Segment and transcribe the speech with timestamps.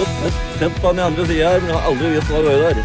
[0.00, 2.76] Sett på den andre sida her, men jeg har aldri visst hva det var der.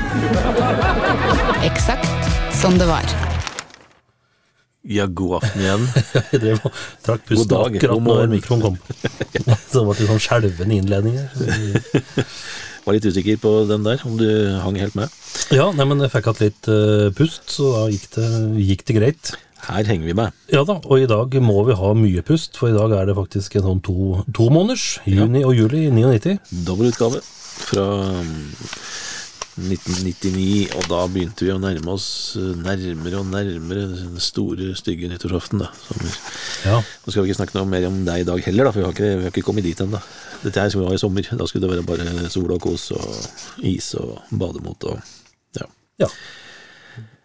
[1.70, 3.16] Eksakt som det var.
[4.86, 5.86] Ja, god aften igjen.
[6.34, 8.76] Jeg drev og trakk pusten dag, akkurat når mikrofonen kom.
[9.72, 11.32] Så det var litt sånn skjelvende innledning her.
[12.86, 14.28] Var litt usikker på den der, om du
[14.62, 15.16] hang helt med.
[15.56, 18.30] Ja, nei, men jeg fikk hatt litt uh, pust, så da gikk det,
[18.62, 19.32] gikk det greit.
[19.66, 20.36] Her henger vi med.
[20.54, 23.18] Ja da, og i dag må vi ha mye pust, for i dag er det
[23.18, 26.38] faktisk en sånn to, to måneders, juni og juli 99.
[26.68, 27.22] Dobbelutgave
[27.56, 27.86] fra
[28.22, 28.54] mm,
[29.56, 32.08] 1999, og da begynte vi å nærme oss
[32.40, 35.64] eh, nærmere og nærmere den store, stygge nyttårsaften.
[35.64, 35.72] da.
[36.68, 38.84] Ja, nå skal vi ikke snakke noe mer om deg i dag heller, da, for
[38.84, 40.02] vi har ikke, vi har ikke kommet dit ennå.
[40.44, 41.30] Dette her skulle vi ha i sommer.
[41.40, 45.00] Da skulle det være bare sol og kos og is og bademot og
[45.58, 45.66] ja.
[46.04, 46.12] ja.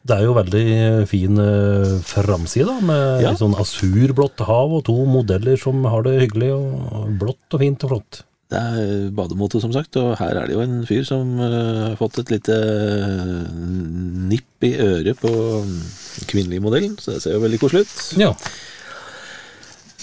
[0.07, 0.65] Det er jo veldig
[1.11, 3.31] fin uh, framside, med Ja.
[3.35, 7.85] litt sånn asurblått hav og to modeller som har det hyggelig, og blått og fint
[7.85, 8.23] og flott.
[8.51, 11.99] Det er bademote, som sagt, og her er det jo en fyr som eh, har
[12.01, 13.45] fått et lite eh,
[14.33, 15.31] nipp i øret på
[16.27, 17.97] kvinnelige modellen, så det ser jo veldig koselig ut.
[18.25, 18.35] Ja,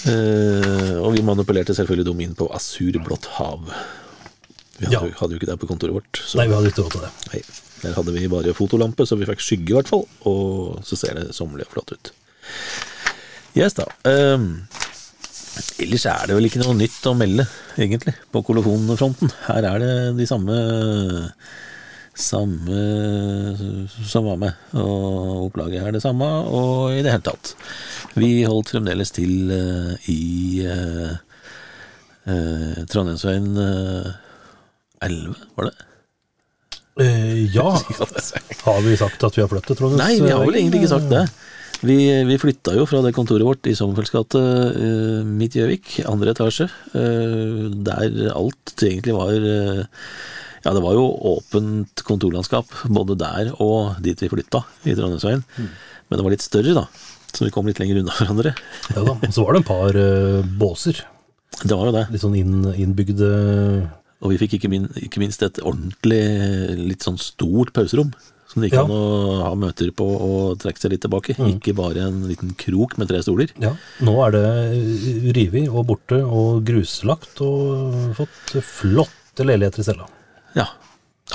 [0.08, 3.64] Uh, og vi manipulerte selvfølgelig dem inn på asurblått hav.
[4.78, 5.00] Vi hadde, Ja.
[5.20, 6.20] hadde jo ikke det på kontoret vårt.
[6.22, 7.10] Så nei, vi hadde ikke råd til det.
[7.34, 7.42] nei,
[7.84, 11.20] der hadde vi bare fotolampe, så vi fikk skygge i hvert fall, og så ser
[11.20, 12.12] det sommerlig og flott ut.
[13.58, 13.88] Yes da.
[14.06, 14.68] Um,
[15.82, 17.48] ellers er det vel ikke noe nytt å melde,
[17.78, 19.34] egentlig, på kolofonfronten.
[19.48, 20.58] Her er det de samme
[22.18, 22.78] samme
[24.10, 27.54] som var med, og opplaget er det samme, og i det hele tatt.
[28.18, 31.14] Vi holdt fremdeles til uh, i uh,
[32.26, 34.10] uh, Trondheimsveien eh,
[35.06, 35.87] 11, var det?
[37.00, 37.70] Eh, ja,
[38.66, 39.98] har vi sagt at vi har flyttet, Trond?
[40.00, 41.28] Nei, vi har vel egentlig ikke sagt det.
[41.86, 45.92] Vi, vi flytta jo fra det kontoret vårt i Sommerfelds gate uh, midt i Gjøvik,
[46.10, 46.66] andre etasje,
[46.98, 49.84] eh, der alt egentlig var eh,
[50.66, 55.46] Ja, det var jo åpent kontorlandskap både der og dit vi flytta, i Trondheimsveien.
[55.54, 56.88] Men det var litt større, da,
[57.30, 58.56] så vi kom litt lenger unna hverandre.
[58.96, 61.06] Ja da, og så var det en par uh, båser,
[61.62, 62.08] Det var jo det.
[62.16, 63.30] litt sånn inn, innbygde
[64.24, 66.24] Og vi fikk ikke, min, ikke minst et ordentlig,
[66.80, 68.14] litt sånn stort pauserom.
[68.48, 68.84] Som det gikk Ja.
[68.88, 71.36] an å ha møter på og trekke seg litt tilbake.
[71.36, 73.52] Ikke bare en liten krok med tre stoler.
[73.62, 80.08] Ja, nå er det revet og borte og gruslagt og fått flotte leiligheter i cella.
[80.56, 80.70] Ja.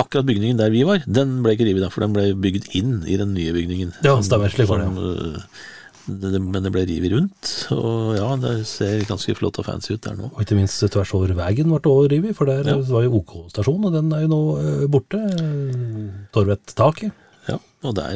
[0.01, 3.15] Akkurat bygningen der vi var, den ble ikke revet, for den ble bygd inn i
[3.15, 3.93] den nye bygningen.
[4.03, 5.37] Ja, stemmer, slik var det, Som, øh,
[6.07, 10.01] det, men det ble revet rundt, og ja, det ser ganske flott og fancy ut
[10.03, 10.29] der nå.
[10.33, 12.75] Og ikke minst tvers over veien ble det også rivet, for der Ja.
[12.91, 15.21] var jo OK-stasjon, og den er jo nå eh, borte.
[16.35, 17.11] Torvet-taket,
[17.47, 18.13] Ja, og der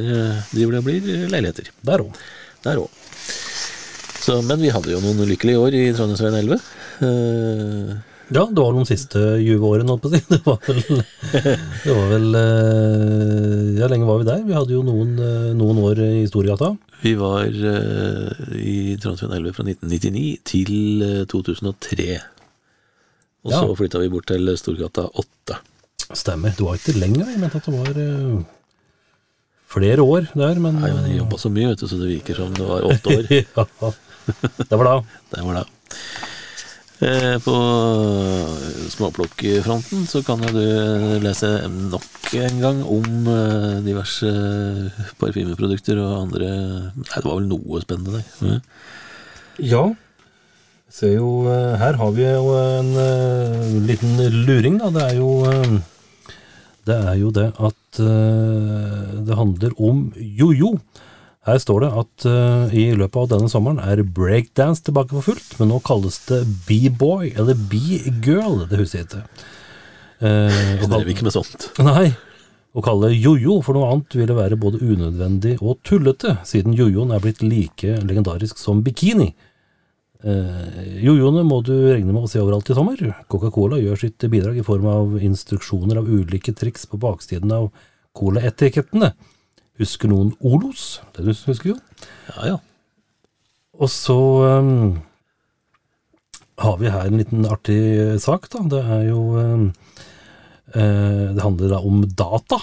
[0.54, 1.70] driver det og blir leiligheter.
[1.84, 2.14] der òg.
[2.64, 2.90] Der òg.
[4.48, 6.62] Men vi hadde jo noen lykkelige år i Trondheimsveien 11.
[7.00, 7.94] Eh,
[8.34, 10.20] Ja, det var de siste 20 årene, holdt på å si.
[10.36, 10.82] Det var vel,
[11.86, 14.42] det var vel eh, Ja, lenge var vi der?
[14.48, 16.74] Vi hadde jo noen, eh, noen år i Storgata.
[17.04, 20.74] vi var øh, i Trondheim 11 fra 1999 til
[21.06, 22.10] øh, 2003.
[23.48, 23.62] Og Ja.
[23.64, 25.60] så flytta vi bort til Storgata 8.
[26.18, 26.52] Stemmer.
[26.58, 28.44] Det var ikke lenger, jeg mente at det var eh,
[29.72, 32.42] flere år der, men Nei, men jeg jobba så mye, vet du, så det virker
[32.44, 33.32] som det var åtte år.
[33.58, 33.92] ja,
[34.68, 34.98] det var da.
[35.32, 35.66] Det var det.
[36.98, 37.54] Eh, På
[38.90, 44.32] småplukkfronten så kan jo du lese nok en gang om eh, diverse
[45.22, 46.50] parfymeprodukter og andre
[46.98, 48.26] Nei, det var vel noe spennende der.
[48.42, 48.58] Mm.
[49.62, 49.84] Ja.
[50.90, 52.92] Ser jo, eh, her har vi jo en
[53.86, 54.90] liten luring, da.
[54.98, 55.32] Det er jo
[56.88, 58.02] det er jo det at
[59.28, 60.78] det handler om jojo.
[61.48, 65.54] Her står det at uh, i løpet av denne sommeren er breakdance tilbake for fullt,
[65.62, 69.22] men nå kalles det b-boy, eller b-girl, det husker jeg ikke.
[70.20, 71.70] Uh, det driver ikke med sånt.
[71.80, 72.10] Nei.
[72.78, 77.24] Å kalle jojo for noe annet ville være både unødvendig og tullete, siden jojoen er
[77.24, 79.32] blitt like legendarisk som bikini.
[80.28, 83.00] Uh, jojoene må du regne med å se overalt i sommer.
[83.32, 87.72] Coca-Cola gjør sitt bidrag i form av instruksjoner av ulike triks på baksiden av
[88.18, 89.14] colaetikettene.
[89.78, 91.00] Husker noen Olos?
[91.14, 91.78] Det husker jo.
[92.32, 92.58] Ja, ja.
[93.78, 94.16] Og så
[94.58, 94.98] um,
[96.64, 97.78] har vi her en liten artig
[98.24, 98.64] sak, da.
[98.72, 99.68] Det er jo um,
[100.74, 102.60] uh, Det handler da om data,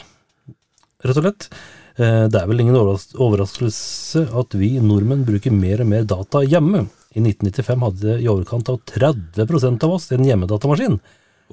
[1.06, 1.49] rett og slett.
[1.94, 6.43] Uh, Det er vel ingen overras- overraskelse at vi nordmenn bruker mer og mer data
[6.43, 6.88] hjemme.
[7.14, 10.99] I 1995 hadde i overkant av 30% av oss en hjemmedatamaskin.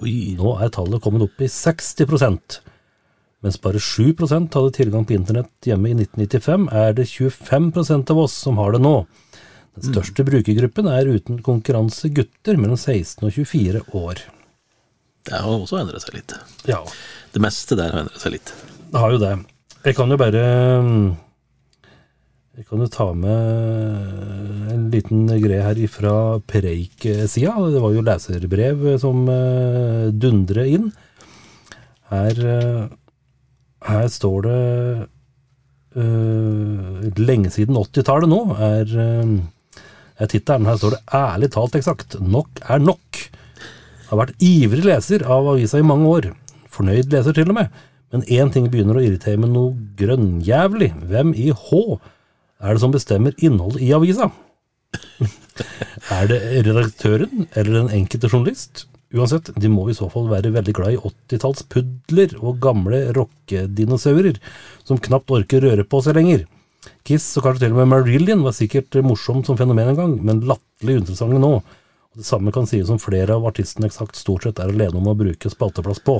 [0.01, 0.33] Oi.
[0.39, 2.09] Nå er tallet kommet opp i 60
[3.41, 8.35] Mens bare 7% hadde tilgang på internett hjemme i 1995, er det 25% av oss
[8.37, 8.95] som har det nå.
[9.77, 14.21] Den største brukergruppen er uten konkurranse gutter mellom 16 og 24 år.
[15.25, 16.35] Det har også endret seg litt.
[16.69, 16.81] Ja,
[17.31, 18.53] Det meste der har endret seg litt.
[18.91, 19.33] det har jo det.
[19.85, 20.41] Jeg kan jo bare
[20.85, 21.05] mm,
[22.57, 27.55] Jeg kan jo ta med en liten greie her ifra Preik-sida.
[27.71, 30.91] Det var jo leserbrev som uh, dundrer inn.
[32.11, 32.89] Her, eh,
[33.87, 34.61] her står det
[35.97, 39.81] uh, lenge siden 80-tallet nå, er, uh,
[40.21, 40.67] er tittelen.
[40.69, 42.19] Her står det 'ærlig talt eksakt'.
[42.21, 43.23] Nok er nok.
[44.11, 46.29] Har vært ivrig leser av avisa i mange år.
[46.71, 47.71] Fornøyd leser til og med.
[48.11, 50.91] Men én ting begynner å irritere meg noe grønnjævlig.
[51.07, 51.81] Hvem i H
[52.61, 54.29] er det som bestemmer innholdet i avisa?
[56.17, 58.85] er det redaktøren eller den enkelte journalist?
[59.11, 64.37] Uansett, de må i så fall være veldig glad i 80-tallspudler og gamle rockedinosaurer
[64.87, 66.45] som knapt orker røre på seg lenger.
[67.05, 70.43] Kiss og kanskje til og med Marillion var sikkert morsom som fenomen en gang, men
[70.47, 71.57] latterlig uinteressante nå.
[72.15, 75.17] Det samme kan sies om flere av artistene eksakt stort sett er alene om å
[75.17, 76.17] bruke spalteplass på.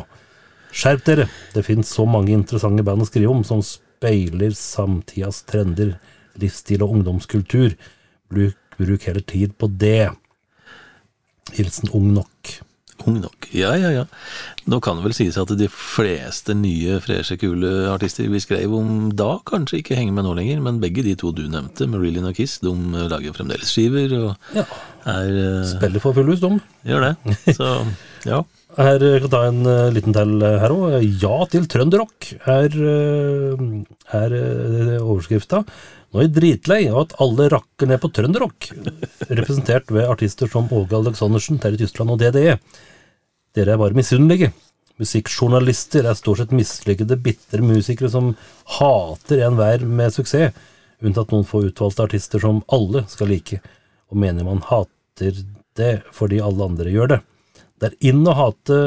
[0.71, 1.27] Skjerp dere!
[1.55, 5.97] Det finnes så mange interessante band å skrive om, som speiler samtidas trender,
[6.39, 7.75] livsstil og ungdomskultur.
[8.31, 10.11] Bruk, bruk heller tid på det.
[11.55, 12.61] Hilsen ung nok.
[13.07, 13.47] Ung nok.
[13.55, 14.05] Ja, ja, ja.
[14.69, 19.09] Nå kan det vel sies at de fleste nye, freshe, kule artister vi skrev om
[19.17, 22.37] da, kanskje ikke henger med nå lenger, men begge de to du nevnte, Marillion og
[22.37, 22.73] Kiss, de
[23.11, 24.65] lager fremdeles skiver og Ja.
[25.09, 26.57] er uh, Spiller for fullhus, de.
[26.87, 27.37] Gjør det.
[27.57, 27.69] Så
[28.27, 28.43] ja.
[28.77, 31.01] Her jeg ta en uh, liten til eh, her òg.
[31.19, 33.65] Ja til trønderrock er, uh,
[34.15, 35.65] er uh, overskrifta.
[36.11, 38.69] Nå er jeg dritlei av at alle rakker ned på trønderrock.
[39.31, 42.57] Representert ved artister som Åge Aleksandersen, Terje Tyskland og DDE.
[43.55, 44.51] Dere er bare misunnelige.
[45.01, 48.35] Musikkjournalister er stort sett mislykkede, bitre musikere som
[48.77, 50.53] hater enhver med suksess,
[51.01, 53.57] unntatt noen få utvalgte artister som alle skal like,
[54.11, 55.41] og mener man hater
[55.79, 57.19] det fordi alle andre gjør det.
[57.81, 58.77] Det er inn å hate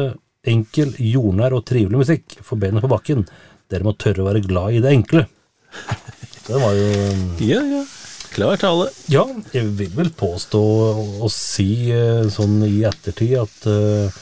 [0.46, 2.36] enkel, jordnær og trivelig musikk.
[2.46, 3.24] Få beina på bakken.
[3.72, 5.24] Dere må tørre å være glad i det enkle.
[6.44, 6.88] Det var jo
[7.42, 7.82] Ja, ja.
[8.34, 8.88] Klar tale.
[9.10, 9.24] Ja,
[9.54, 10.60] jeg vil vel påstå
[11.22, 14.16] å si eh, sånn i ettertid at eh,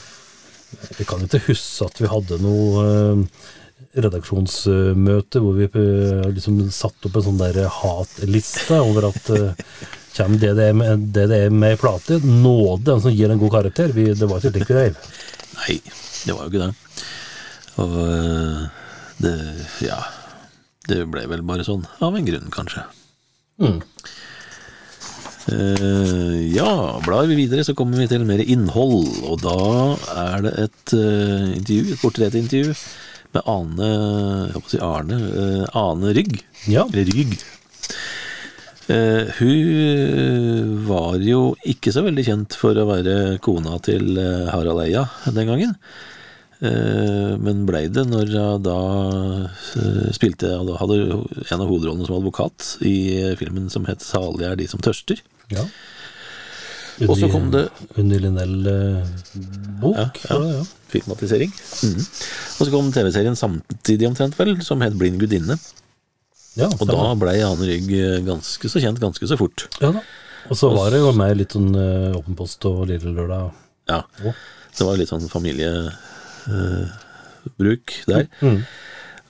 [0.99, 3.41] Jeg kan ikke huske at vi hadde noe eh,
[4.03, 9.53] redaksjonsmøte hvor vi eh, liksom satte opp en sånn der hatliste over at det
[10.13, 13.89] Kommer DDE med, DDE med plate, nåde den som gir en god karakter.
[13.95, 15.07] Vi, det var ikke slik vi drev.
[15.57, 15.77] Nei,
[16.27, 16.67] det var jo ikke det.
[17.81, 18.59] Og eh,
[19.25, 19.33] det
[19.87, 19.97] Ja.
[20.83, 22.81] Det ble vel bare sånn, av en grunn, kanskje.
[23.63, 23.77] Mm.
[25.51, 29.09] Eh, ja, blar vi videre, så kommer vi til mer innhold.
[29.27, 29.57] Og da
[30.27, 32.77] er det et uh, intervju, et portrettintervju
[33.33, 35.19] med Ane Jeg håper å si Arne.
[35.33, 36.39] uh, Ane Rygg.
[36.71, 36.87] Ja.
[36.91, 37.37] Eller Rygg.
[38.83, 44.19] Hun var jo ikke så veldig kjent for å være kona til
[44.51, 45.77] Harald Eia den gangen.
[46.63, 48.77] Eh, men blei det når jeg da
[49.81, 54.47] eh, spilte jeg hadde en av hovedrollene som advokat i eh, filmen som het 'Salige
[54.47, 55.19] er de som tørster'.
[55.51, 55.65] Ja.
[57.09, 57.65] Og så kom det
[57.97, 59.97] Unni Linnell-bok.
[60.29, 60.61] Ja, ja.
[60.93, 61.51] filmatisering.
[61.51, 61.99] Mm.
[61.99, 65.59] Og så kom TV-serien samtidig omtrent, vel, som het 'Blind gudinne'.
[66.55, 69.67] Ja, Og da blei Ane Rygg eh, ganske så kjent ganske så fort.
[69.81, 69.99] ja da.
[70.49, 71.71] Og så var det jo med litt sånn
[72.15, 73.51] Åpen post og Lille Lørdag.
[73.87, 74.03] Ja,
[74.77, 75.27] det var litt sånn
[76.47, 78.27] familiebruk der.
[78.41, 78.63] Mm.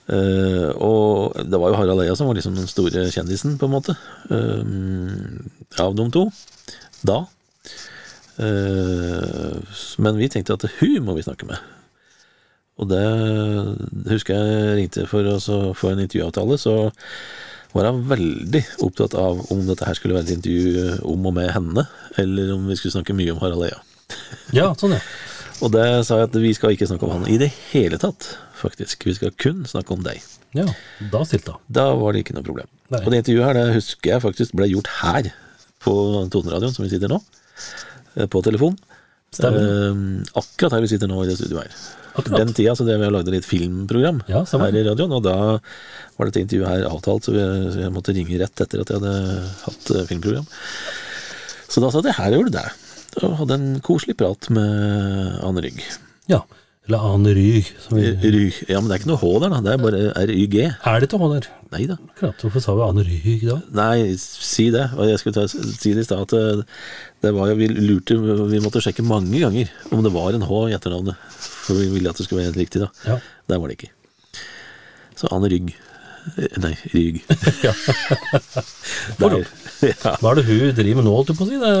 [0.04, 3.72] Uh, og det var jo Harald Eia som var liksom den store kjendisen, på en
[3.72, 3.96] måte,
[4.30, 6.26] uh, av de to.
[7.04, 7.22] Da.
[8.36, 9.62] Uh,
[9.98, 11.56] men vi tenkte at hun må vi snakke med.
[12.74, 13.04] Og det
[14.10, 16.90] husker jeg ringte for å så få en intervjuavtale, så
[17.74, 21.48] var han veldig opptatt av om dette her skulle være et intervju om og med
[21.54, 21.86] henne,
[22.20, 23.80] eller om vi skulle snakke mye om Harald Eia.
[24.54, 25.00] Ja, sånn ja.
[25.62, 28.26] Og det sa jeg at vi skal ikke snakke om han i det hele tatt,
[28.58, 29.06] faktisk.
[29.06, 30.22] Vi skal kun snakke om deg.
[30.54, 30.66] Ja,
[31.12, 31.62] da stilte hun.
[31.78, 32.70] Da var det ikke noe problem.
[32.94, 33.00] Nei.
[33.02, 35.30] Og det intervjuet her, det husker jeg faktisk ble gjort her,
[35.84, 35.94] på
[36.32, 37.18] Toneradioen, som vi sitter nå,
[38.16, 38.78] eh, på telefon.
[39.42, 39.98] Eh,
[40.38, 41.78] akkurat her vi sitter nå i det studioet her.
[42.14, 42.44] Akkurat.
[42.44, 45.34] Den tida så drev jeg og lagde litt filmprogram Ja, her i radioen, og da
[46.14, 49.02] var dette intervjuet her avtalt, så jeg, så jeg måtte ringe rett etter at jeg
[49.02, 50.46] hadde hatt eh, filmprogram.
[51.66, 52.66] Så da satt jeg her og gjorde det.
[53.22, 55.80] Og hadde en koselig prat med Anne Rygg.
[56.30, 56.42] Ja.
[56.84, 57.68] Eller Ane Ryg.
[57.80, 58.56] Som vi, Ryg.
[58.68, 59.60] Ja, men det er ikke noe H der, da.
[59.64, 60.56] Det er bare RYG.
[60.68, 61.46] er det ikke H der?
[61.72, 61.96] Nei da.
[62.18, 63.56] Klart, Hvorfor sa vi Ane Ryg da?
[63.78, 64.90] Nei, si det.
[64.98, 66.66] Og jeg skulle ta, si det i stad at det,
[67.24, 68.18] det var jo, vi lurte
[68.52, 71.16] Vi måtte sjekke mange ganger om det var en H i etternavnet.
[71.38, 72.90] For vi ville at det skulle være helt riktig, da.
[73.14, 73.16] Ja.
[73.48, 73.92] Der var det ikke.
[75.16, 75.72] Så Anne Rygg.
[76.38, 77.18] Eh, Nei, Rygg.
[77.66, 77.72] Ja.
[79.20, 79.34] Der,
[79.84, 80.12] ja.
[80.20, 81.58] Hva er det hun driver med nå, holdt du på å si?
[81.60, 81.72] Det,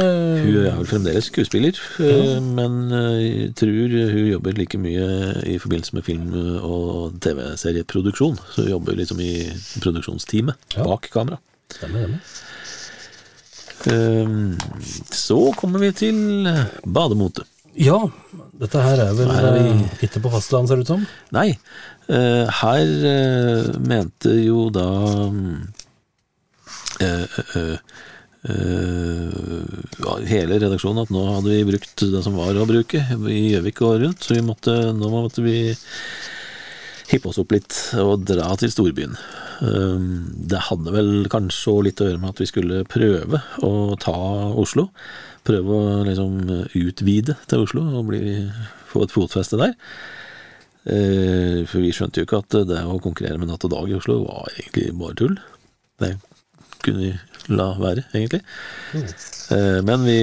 [0.44, 2.40] Hun er vel fremdeles skuespiller, ja.
[2.44, 5.06] men eh, jeg tror hun jobber like mye
[5.48, 8.36] i forbindelse med film- og TV-serieproduksjon.
[8.52, 9.32] Så hun jobber liksom i
[9.80, 10.84] produksjonsteamet Ja.
[10.88, 11.40] bak kamera.
[11.72, 12.20] Stemmer, stemmer.
[13.90, 14.28] Eh,
[15.14, 16.16] Så kommer vi til
[16.84, 17.44] bademote.
[17.76, 17.96] Ja,
[18.60, 21.06] dette her er vel Her er vi- eh, ikke på fastland, ser det ut som.
[21.32, 21.56] Nei,
[22.04, 24.84] Uh, her uh, mente jo da
[30.04, 33.00] ja, hele redaksjonen at nå hadde vi brukt det som var å bruke
[33.32, 35.56] i Gjøvik og rundt, så vi måtte, nå måtte vi
[37.10, 39.16] hippe oss opp litt og dra til storbyen.
[39.64, 40.04] Eh,
[40.52, 44.14] Det hadde vel kanskje litt å gjøre med at vi skulle prøve å ta
[44.60, 44.90] Oslo.
[45.44, 46.38] Prøve å liksom
[46.80, 48.20] utvide til Oslo og bli,
[48.88, 49.74] få et fotfeste der.
[50.84, 53.98] Eh, For vi skjønte jo ikke at det å konkurrere med Natt og Dag i
[53.98, 55.36] Oslo var egentlig bare tull.
[56.00, 56.14] Det
[56.84, 57.12] kunne vi
[57.54, 58.40] la være, egentlig.
[58.96, 60.16] Eh, Men vi,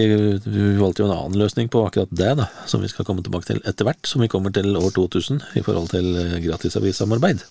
[0.45, 3.49] vi valgte jo en annen løsning på akkurat det, da, som vi skal komme tilbake
[3.49, 7.45] til etter hvert, som vi kommer til år 2000 i forhold til eh, gratisavissamarbeid.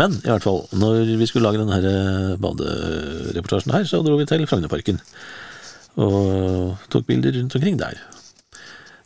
[0.00, 4.28] Men i hvert fall, når vi skulle lage denne eh, badereportasjen her, så dro vi
[4.28, 5.00] til Frognerparken.
[5.98, 7.98] Og tok bilder rundt omkring der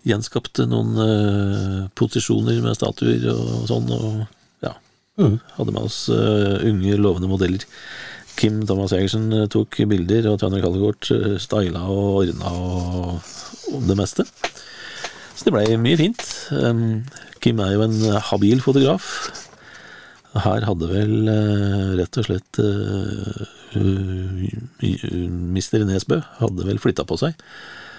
[0.08, 4.24] gjenskapte noen uh, posisjoner med statuer og sånn, og
[4.64, 4.76] ja,
[5.20, 5.36] Mm.
[5.58, 7.66] hadde med oss uh, unge, lovende modeller.
[8.34, 11.04] Kim Thomas Egersen eh, tok bilder, og Tanja Kallegård
[11.38, 13.34] styla og ordna og,
[13.74, 14.24] og det meste.
[15.36, 16.24] Så det blei mye fint.
[16.56, 17.02] Um,
[17.44, 17.98] Kim er jo en
[18.30, 19.04] habil fotograf.
[20.32, 23.42] Her hadde vel eh, rett og slett uh,
[25.52, 27.36] Mister Nesbø hadde vel flytta på seg.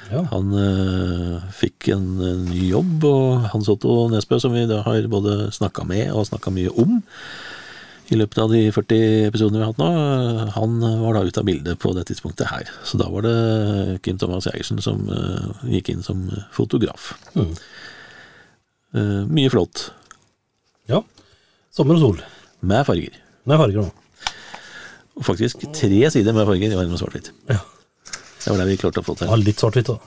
[0.10, 0.24] Ja.
[0.34, 5.10] Han uh, fikk en, en ny jobb, og Hans Otto Nesbø, som vi da har
[5.12, 7.02] både snakka med og snakka mye om
[8.12, 11.40] i løpet av de 40 episodene vi har hatt nå, eh, han var da ute
[11.40, 12.70] av bildet på det tidspunktet her.
[12.84, 17.14] Så da var det Kim Thomas Geigersen som uh, gikk inn som fotograf.
[17.38, 17.54] Mm.
[18.94, 19.92] Uh, mye flott.
[20.92, 21.02] ja.
[21.74, 22.20] Sommer og sol.
[22.64, 23.16] Med farger.
[23.50, 23.90] Med farger nå.
[25.18, 27.32] Og faktisk tre sider med farger i verden med svart-hvitt.
[27.50, 27.60] Ja.
[28.44, 29.44] Det var det vi klarte å få ja til.
[29.48, 29.98] litt svart-hvitt, da.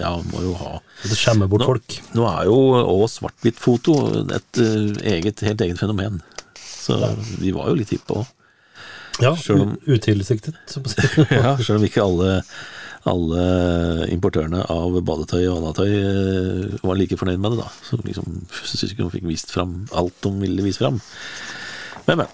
[0.00, 1.96] Ja, må jo ha Det skjemmer bort Nå- folk.
[2.16, 3.96] Nå er jo også svart-hvitt-foto
[4.38, 6.22] et eh, eget, helt eget fenomen.
[6.56, 6.96] Så
[7.42, 8.30] vi var jo litt hippe òg.
[9.20, 9.34] Ja,
[9.86, 10.56] utilsiktet.
[11.30, 12.40] Ja, selv om ikke alle,
[13.08, 17.70] alle importørene av badetøy og anatøy eh, var like fornøyd med det, da.
[17.88, 18.42] Så liksom
[19.00, 21.00] hun fikk vist fram alt de ville vise fram.
[22.06, 22.30] Men, men.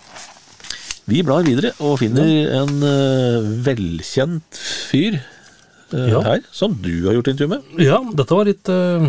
[1.08, 4.58] Vi blar videre og finner en uh, velkjent
[4.90, 6.20] fyr uh, Ja.
[6.26, 7.70] her, som du har gjort intervju med.
[7.80, 9.08] Ja, dette var litt uh,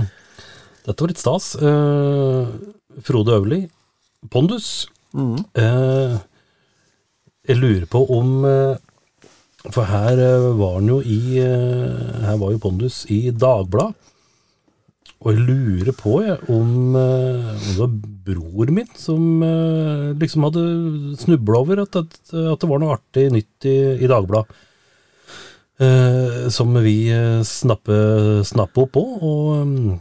[0.88, 1.52] Dette var litt stas.
[3.04, 3.60] Frode Øverli,
[4.32, 4.88] Pondus.
[5.60, 6.16] Eh,
[7.50, 8.32] jeg lurer på om
[9.68, 13.96] For her eh, var han jo i eh, Her var jo Pondus i Dagbladet.
[15.20, 17.96] Og jeg lurer på jeg, om, eh, om det var
[18.30, 19.42] bror min som
[20.16, 20.64] liksom hadde
[21.20, 24.62] snubla over at, at, at det var noe artig nytt i, i Dagbladet.
[25.80, 27.12] Eh, som vi
[27.48, 30.00] snappet snappe, opp på, og,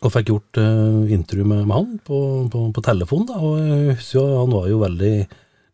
[0.00, 2.20] og fikk gjort eh, intervju med, med han på,
[2.52, 3.26] på, på telefon.
[3.28, 5.14] Da, og jeg husker jo han var jo veldig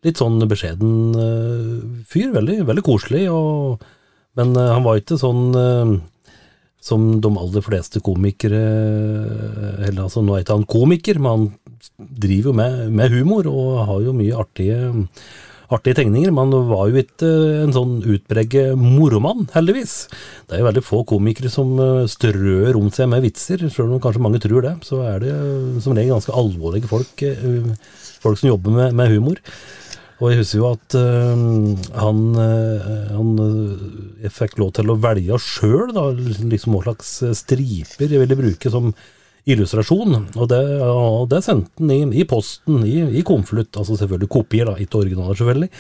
[0.09, 1.73] litt sånn beskjeden eh,
[2.09, 3.85] fyr, veldig, veldig koselig, og,
[4.39, 5.99] men eh, han var ikke sånn eh,
[6.89, 8.61] som de aller fleste komikere
[9.83, 13.83] Eller altså, nå er ikke han komiker, men han driver jo med, med humor og
[13.91, 14.79] har jo mye artige
[15.69, 17.29] artige tegninger, men han var jo ikke
[17.67, 19.97] en sånn utpreget moromann, heldigvis.
[20.49, 21.75] Det er jo veldig få komikere som
[22.09, 24.73] strør om seg med vitser, selv om kanskje mange tror det.
[24.89, 25.35] Så er det
[25.85, 27.21] som regel ganske alvorlige folk,
[28.25, 29.43] folk som jobber med, med humor.
[30.19, 31.43] Og jeg husker jo at uh,
[32.03, 33.85] han, uh, han eh,
[34.25, 35.93] Jeg fikk lov til å velge sjøl,
[36.51, 38.91] liksom hva slags striper jeg ville bruke som
[39.49, 40.17] illustrasjon.
[40.35, 43.79] Og det, og det sendte han i, i posten, i, i konvolutt.
[43.79, 45.71] Altså selvfølgelig kopier, da, ikke originaler, selvfølgelig.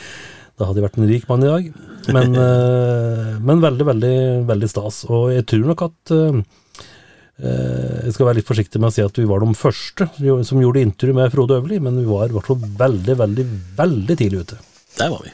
[0.58, 1.68] Da hadde jeg vært en rik mann i dag.
[2.14, 4.16] Men, uh, men veldig, veldig,
[4.48, 5.02] veldig stas.
[5.10, 6.14] Og jeg tror nok at
[7.38, 10.82] Jeg skal være litt forsiktig med å si at vi var de første som gjorde
[10.82, 13.44] intervju med Frode Øverli, men vi var i hvert fall veldig, veldig,
[13.78, 14.58] veldig tidlig ute.
[14.98, 15.30] Der var vi.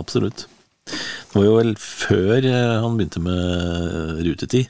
[0.00, 0.46] Absolutt.
[0.90, 4.68] Det var jo vel før eh, han begynte med rutetid.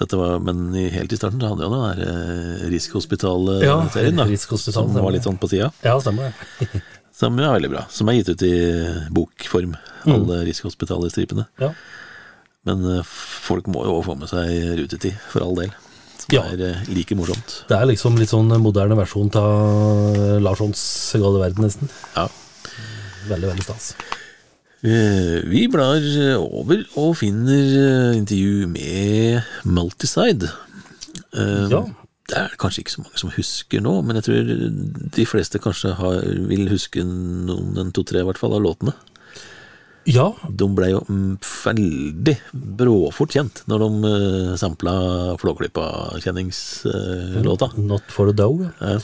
[0.00, 4.18] Dette var, men helt i starten så hadde han jo den der eh, Rikshospitalet-serien.
[4.22, 5.68] Ja, Rikshospitalet, Som var litt sånn på tida.
[5.84, 6.68] Ja, stemmer det.
[7.20, 7.82] Som er veldig bra.
[7.92, 8.54] Som er gitt ut i
[9.12, 9.74] bokform,
[10.08, 11.44] alle Rikshospitalet-stripene.
[11.60, 11.72] Ja.
[12.68, 13.02] Men eh,
[13.44, 14.48] folk må jo få med seg
[14.80, 15.74] rutetid, for all del.
[16.20, 16.42] Som Ja.
[16.52, 17.58] er eh, like morsomt.
[17.68, 20.80] Det er liksom litt sånn moderne versjon av Larssons
[21.20, 21.92] gale verden, nesten.
[22.16, 22.26] Ja.
[23.28, 23.92] Veldig, veldig stas.
[24.80, 26.00] Eh, Vi blar
[26.40, 30.48] over og finner intervju med Multiside.
[31.36, 31.84] Ja.
[32.30, 34.40] Det er det kanskje ikke så mange som husker nå, men jeg tror
[35.18, 36.14] de fleste kanskje har,
[36.50, 38.92] vil huske noen, en to-tre i hvert fall, av låtene.
[40.08, 42.36] Ja, De ble jo mm, veldig
[42.80, 44.92] bråfort kjent når de uh, sampla
[45.42, 47.66] Flåklypa-kjenningslåta.
[47.84, 48.60] Not for the dough.
[48.80, 48.98] Ja.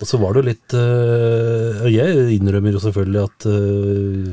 [0.00, 4.30] Og så var det jo litt uh, Jeg innrømmer jo selvfølgelig at eh,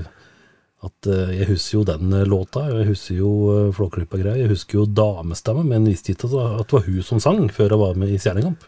[0.85, 4.51] at eh, jeg husker jo den eh, låta, jeg husker jo uh, Flåklypa greier, jeg
[4.53, 7.47] husker jo damestemme, men visste ikke at det var- at det var hun som sang
[7.49, 8.61] før jeg var med i Stjernekamp.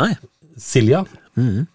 [0.00, 0.14] Nei,
[0.56, 1.02] Silja.
[1.36, 1.66] Mm.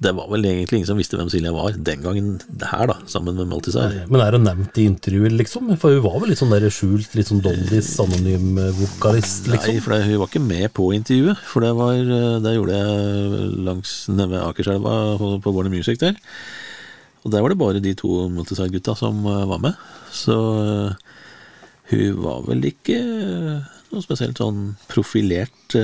[0.00, 2.94] det var vel egentlig ingen som visste hvem Silja var den gangen det her, da,
[3.08, 4.06] sammen med Multiside.
[4.08, 5.72] Men er det nevnt i intervjuet, liksom?
[5.80, 9.74] For hun var vel litt sånn der skjult, litt sånn Dollys anonym vokalist, liksom?
[9.76, 12.78] Nei, for det, hun var ikke med på intervjuet, for det var eh, Det gjorde
[12.80, 16.16] jeg langs nede ved Akerselva på, på Warner Music der.
[17.20, 19.76] Og der var det bare de to Multiside-gutta som eh, var med.
[20.14, 21.18] Så eh,
[21.92, 25.76] hun var vel ikke eh, noe spesielt sånn profilert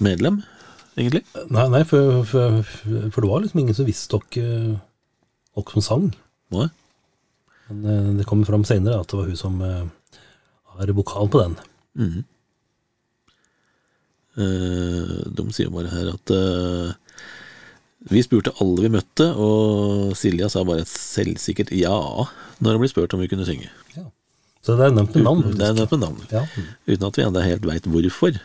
[0.00, 0.38] medlem,
[0.94, 1.24] egentlig.
[1.50, 4.78] Nei, nei for, for, for det var liksom ingen som visste dere
[5.58, 6.06] dere som sang.
[6.54, 6.68] Nei.
[7.70, 11.58] Men det kommer fram senere at det var hun som har vokalen på den.
[11.98, 12.22] Mhm.
[14.40, 16.32] Eh, de sier bare her at
[18.08, 21.92] vi spurte alle vi møtte, og Silja sa bare et selvsikkert ja
[22.60, 23.68] når hun ble spurt om vi kunne synge.
[24.60, 25.44] Så det er nevnt med navn.
[25.56, 26.24] Det er nevnt med navn.
[26.32, 26.42] Ja.
[26.84, 28.36] Uten at vi ennå helt veit hvorfor.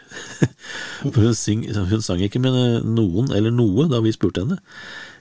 [1.12, 2.56] For hun, syng, hun sang ikke med
[2.88, 4.60] noen eller noe da vi spurte henne.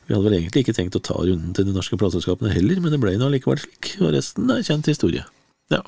[0.06, 2.94] Vi hadde vel egentlig ikke tenkt å ta runden til de norske plateselskapene heller, men
[2.94, 5.24] det ble nå allikevel slik, og resten er kjent historie.
[5.72, 5.80] Ja.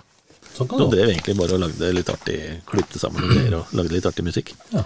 [0.56, 0.94] Sånn kan Så det være.
[0.96, 4.24] drev egentlig bare og lagde litt artig, klippte sammen noen greier og lagde litt artig
[4.26, 4.54] musikk.
[4.72, 4.82] Ja.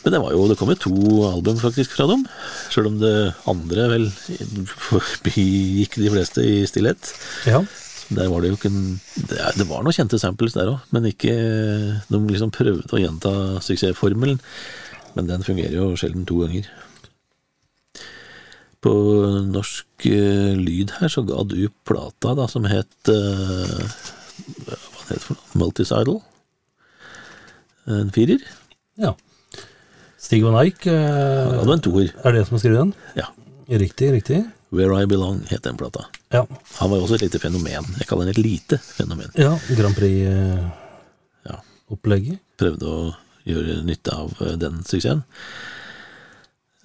[0.00, 0.96] Men det var jo, det kom jo to
[1.28, 2.24] album faktisk fra dem,
[2.72, 3.14] sjøl om det
[3.50, 4.06] andre vel
[4.88, 7.12] forbigikk de fleste i stillhet.
[7.48, 7.60] Ja.
[8.10, 11.06] Der var det jo ikke en, det, det var noen kjente samples der òg, men
[11.12, 11.34] ikke
[12.10, 13.32] De liksom prøvde å gjenta
[13.62, 14.40] suksessformelen,
[15.14, 16.66] men den fungerer jo sjelden to ganger.
[18.80, 18.92] På
[19.44, 23.82] norsk uh, lyd her så ga du plata da som het uh,
[24.48, 25.50] Hva det heter for noe?
[25.60, 26.20] Multisidal.
[27.90, 28.40] En firer.
[28.96, 29.12] ja.
[30.20, 32.08] Stig van Eijk, Ja, eh, det var en toer.
[32.24, 32.92] er det som har skrevet den?
[33.16, 33.26] Ja.
[33.70, 34.40] Riktig, riktig.
[34.70, 36.04] Where I Belong het den plata.
[36.30, 36.44] Ja.
[36.78, 37.84] Han var jo også et lite fenomen.
[37.98, 39.30] Jeg kaller den et lite fenomen.
[39.34, 42.38] ja Grand Prix-opplegget.
[42.38, 42.44] Ja.
[42.60, 43.14] Prøvde å
[43.48, 45.22] gjøre nytte av eh, den suksessen.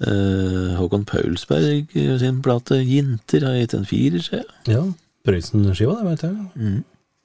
[0.02, 4.50] Eh, Håkon Paulsberg eh, sin plate 'Jinter' har gitt en firer, ser jeg.
[4.76, 4.84] Ja,
[5.26, 6.36] Prøysen-skiva, det vet jeg.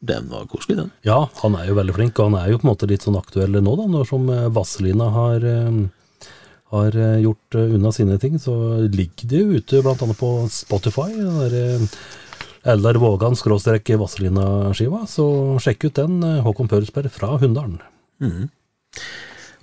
[0.01, 0.91] Den var koselig, den.
[1.05, 3.19] Ja, han er jo veldig flink, og han er jo på en måte litt sånn
[3.19, 5.71] aktuell nå, da, når som eh, Vazelina har, eh,
[6.71, 8.55] har eh, gjort eh, unna sine ting, så
[8.87, 11.99] ligger det jo ute annet på Spotify, den eh,
[12.71, 15.27] Eldar Vågan skråstrek Vazelina-skiva, så
[15.63, 17.81] sjekk ut den, Håkon Pørsberg fra Hunndalen.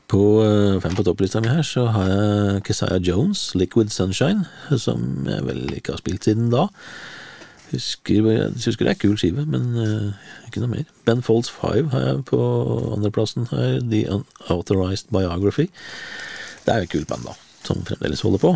[0.08, 4.48] På eh, fem på topplista mi her så har jeg Kesaya Jones, 'Liquid Sunshine',
[4.80, 6.68] som jeg vel ikke har spilt siden da.
[7.68, 10.14] Husker, jeg husker det er kul skive, men uh,
[10.48, 10.86] ikke noe mer.
[11.04, 12.40] Ben Folds 5 har jeg på
[12.96, 15.68] andreplassen her, 'The Unauthorized Biography'.
[16.68, 18.50] Det er jo et kult band, da, som fremdeles holder på.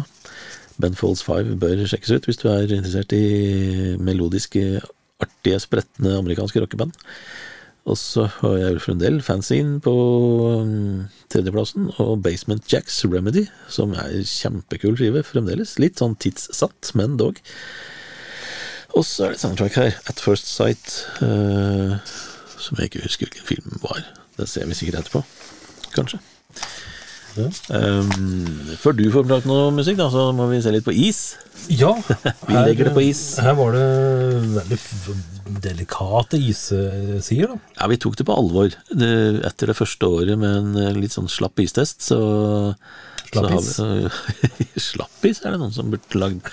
[0.82, 4.82] Ben Folds 5 bør sjekkes ut hvis du er interessert i melodiske,
[5.24, 6.92] artige, spretne amerikanske rockeband.
[7.90, 9.94] Og så har jeg Ulf Fanzine, på
[10.60, 15.78] um, tredjeplassen, og Basement Jacks Remedy, som er kjempekul skive fremdeles.
[15.82, 17.42] Litt sånn tidssatt, men dog.
[18.92, 21.96] Og så er det et soundtrack her, At First Sight, uh,
[22.60, 24.04] som jeg ikke husker hvilken film var.
[24.38, 25.24] Det ser vi sikkert etterpå,
[25.96, 26.22] kanskje.
[27.38, 31.22] Um, før du får prate noe musikk, da, så må vi se litt på is.
[31.72, 31.94] Ja,
[32.48, 33.22] Vi legger det på is.
[33.42, 33.86] Her var det
[34.58, 34.80] veldig
[35.62, 37.60] delikate issider, da.
[37.80, 38.74] Ja, vi tok det på alvor.
[38.90, 39.14] Det,
[39.48, 42.20] etter det første året med en eh, litt sånn slapp istest, så
[43.32, 43.80] Slappis?
[44.92, 46.48] Slappis er det noen som burde lagd.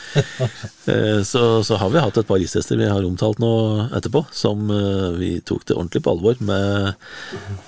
[0.89, 3.51] Eh, så, så har vi hatt et par istester vi har omtalt nå
[3.99, 6.95] etterpå, som eh, vi tok det ordentlig på alvor, med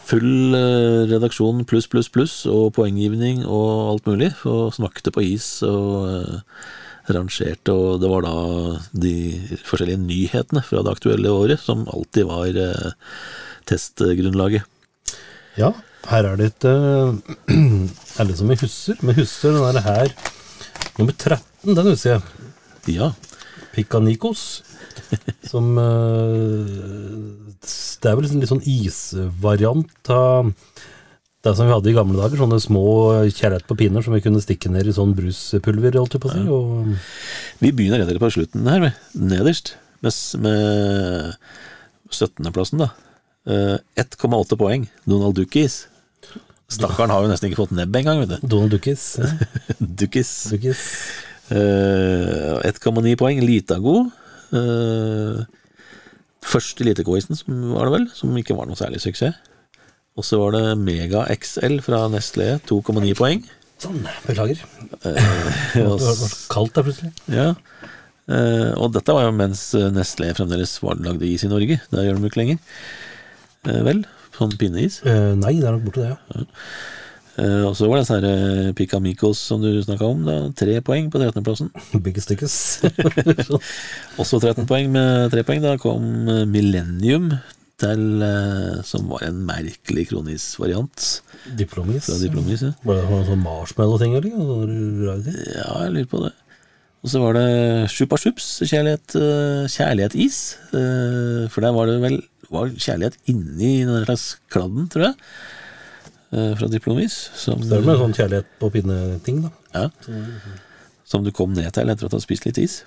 [0.09, 5.51] full eh, redaksjon pluss, pluss, pluss, og poenggivning og alt mulig, og smakte på is
[5.69, 6.41] og
[7.13, 8.35] rangerte, og det var da
[9.05, 9.15] de
[9.69, 12.57] forskjellige nyhetene fra det aktuelle året som alltid var
[13.69, 14.65] testgrunnlaget.
[15.61, 15.75] Ja,
[16.11, 17.15] her er det et uh,
[18.19, 18.99] Er det som vi Husser?
[19.07, 20.15] Med Husser, den der her
[20.99, 22.23] Nummer 13, den husker jeg.
[22.99, 23.13] Ja,
[23.73, 24.63] Picanicos.
[25.49, 26.71] Som eh,
[28.03, 30.51] Det er vel en litt sånn isvariant av
[31.41, 32.43] det som vi hadde i gamle dager.
[32.43, 32.85] Sånne små
[33.33, 36.35] kjerret på pinner som vi kunne stikke ned i sånn bruspulver, holdt jeg på å
[36.35, 36.43] si.
[36.53, 37.15] Og,
[37.65, 41.33] vi begynner rett på slutten her, med, nederst, med, med
[42.13, 42.91] 17.-plassen, da.
[43.49, 45.87] Eh, 1,8 poeng, Donald Duckis.
[46.71, 48.47] Stakkaren har jo nesten ikke fått nebb engang, vet du.
[48.47, 49.17] Donald Duckis.
[49.81, 50.33] Dukkis.
[50.55, 50.85] Duckis.
[51.51, 54.05] Uh, Eh, 1,9 poeng, Litago.
[54.51, 55.43] Uh,
[56.43, 59.39] første Lite-quizen, som var det vel, som ikke var noe særlig suksess.
[60.19, 63.45] Og så var det Mega XL fra Nestlé, 2,9 poeng.
[63.81, 64.59] Sånn, beklager.
[65.07, 65.31] Eh,
[65.75, 67.13] Det var kaldt der plutselig.
[67.33, 67.53] Ja.
[68.31, 69.63] Uh, og dette var jo mens
[69.95, 71.81] Nestlé fremdeles var lagde is i Norge.
[71.91, 72.61] Det gjør de jo ikke lenger.
[73.67, 74.05] Uh, vel?
[74.41, 75.03] Sånn pinneis.
[75.05, 76.47] Eh, nei, det er nok borte, det, ja.
[77.41, 80.25] Eh, og så var det disse her eh, Picamicos som du snakka om.
[80.27, 80.39] Da.
[80.59, 81.71] Tre poeng på 13.-plassen.
[82.05, 82.57] Biggest stickers.
[84.21, 85.63] Også 13 poeng med tre poeng.
[85.65, 87.31] Da kom eh, Millennium
[87.81, 91.07] til eh, Som var en merkelig kronis-variant
[91.57, 92.11] Diplomis.
[92.11, 92.67] fra Diplomis.
[92.67, 92.75] Ja.
[92.85, 94.75] Var det noen sånn marshmallow-ting, eller?
[95.07, 95.39] Rare ting?
[95.55, 96.35] ja, jeg lurer på det.
[97.01, 97.47] Og så var det
[97.89, 100.41] Chupa Chups, kjærlighet, eh, kjærlighet-is.
[100.77, 102.19] Eh, For der var det vel
[102.51, 105.15] var kjærlighet inni den slags kladden, tror jeg.
[106.35, 107.17] eh, Fra Diplomis.
[107.39, 109.51] Som, Det er med sånn kjærlighet på pinne-ting, da.
[109.75, 109.89] ja,
[111.11, 112.81] som du kom ned til etter at du hadde spist litt is.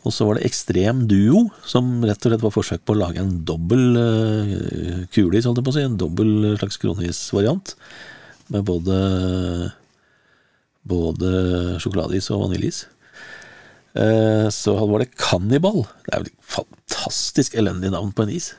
[0.00, 3.20] Og så var det Ekstrem Duo, som rett og slett var forsøk på å lage
[3.20, 5.82] en dobbel uh, kulis, holdt jeg på å si.
[5.84, 7.74] En dobbel slags kronisvariant.
[8.48, 8.96] Med både,
[10.88, 11.32] både
[11.84, 12.86] sjokoladeis og vaniljeis.
[13.94, 15.84] Eh, så var det Cannibal.
[16.06, 18.52] Det er jo et fantastisk elendig navn på en is.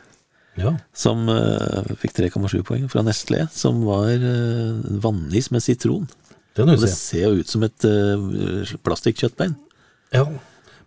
[0.59, 0.75] Ja.
[0.97, 6.09] Som eh, fikk 3,7 poeng fra Nestlé, som var eh, vannis med sitron.
[6.57, 9.53] Den Og det ser jo ut som et uh, plastikkjøttbein.
[10.11, 10.25] Ja.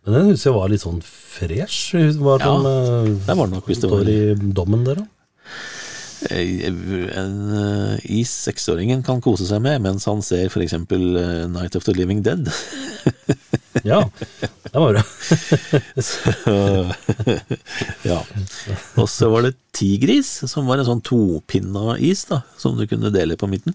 [0.05, 1.95] Men den husker jeg var litt sånn fresh.
[2.21, 5.09] Var Ja, den, uh, det var nok hvis det var i dommen der, da.
[6.31, 11.77] En eh, is seksåringen kan kose seg med mens han ser for eksempel eh, Night
[11.77, 12.49] of the Living Dead.
[13.85, 14.07] Ja,
[14.63, 15.03] det var det.
[18.07, 18.21] ja.
[19.03, 23.11] Og så var det Tigris, som var en sånn topinna is da, som du kunne
[23.13, 23.75] dele på midten.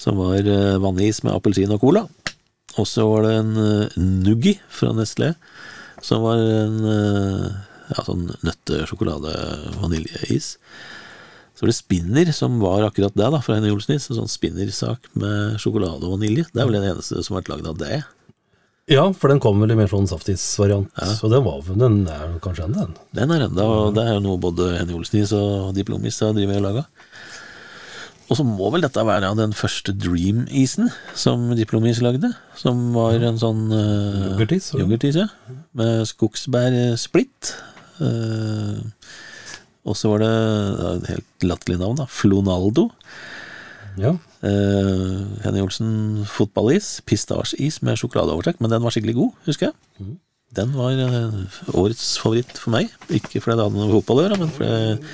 [0.00, 2.06] Som var eh, vannis med appelsin og cola.
[2.78, 3.52] Og så var det en
[4.22, 5.34] Nuggi fra Nestlé,
[6.00, 6.78] som var en
[7.90, 10.56] ja, sånn nøtte-sjokolade-vaniljeis.
[11.64, 15.54] Var det Spinner, som var akkurat det, da, fra Henny Olsnis, En sånn spinnersak med
[15.62, 16.44] sjokolade og vanilje.
[16.52, 18.02] Det er vel den eneste som har vært lagd av det.
[18.92, 21.14] Ja, for den kom vel i mer sånn saftisvariant, ja.
[21.16, 22.98] Så den var Den er kanskje enda den.
[23.16, 26.60] Den er enda, og det er jo noe både Henny Olsnis og Diplomis har drevet
[26.60, 26.84] og laga.
[28.28, 32.34] Og så må vel dette være den første Dream-isen som Diplomis lagde.
[32.60, 35.30] Som var en sånn uh, yoghurtis, ja.
[35.72, 37.54] Med skogsbærsplitt.
[38.04, 38.84] Uh,
[39.84, 42.06] og så var det det et helt latterlig navn, da.
[42.10, 42.88] Flonaldo.
[44.00, 44.14] Ja.
[44.44, 46.98] Uh, Henny Olsen fotballis.
[47.08, 50.16] Pistasjeis med sjokoladeovertrekk, men den var skikkelig god, husker jeg.
[50.54, 51.38] Den var eh,
[51.74, 52.92] årets favoritt for meg.
[53.10, 55.08] Ikke fordi det hadde noe med fotball å gjøre, men fordi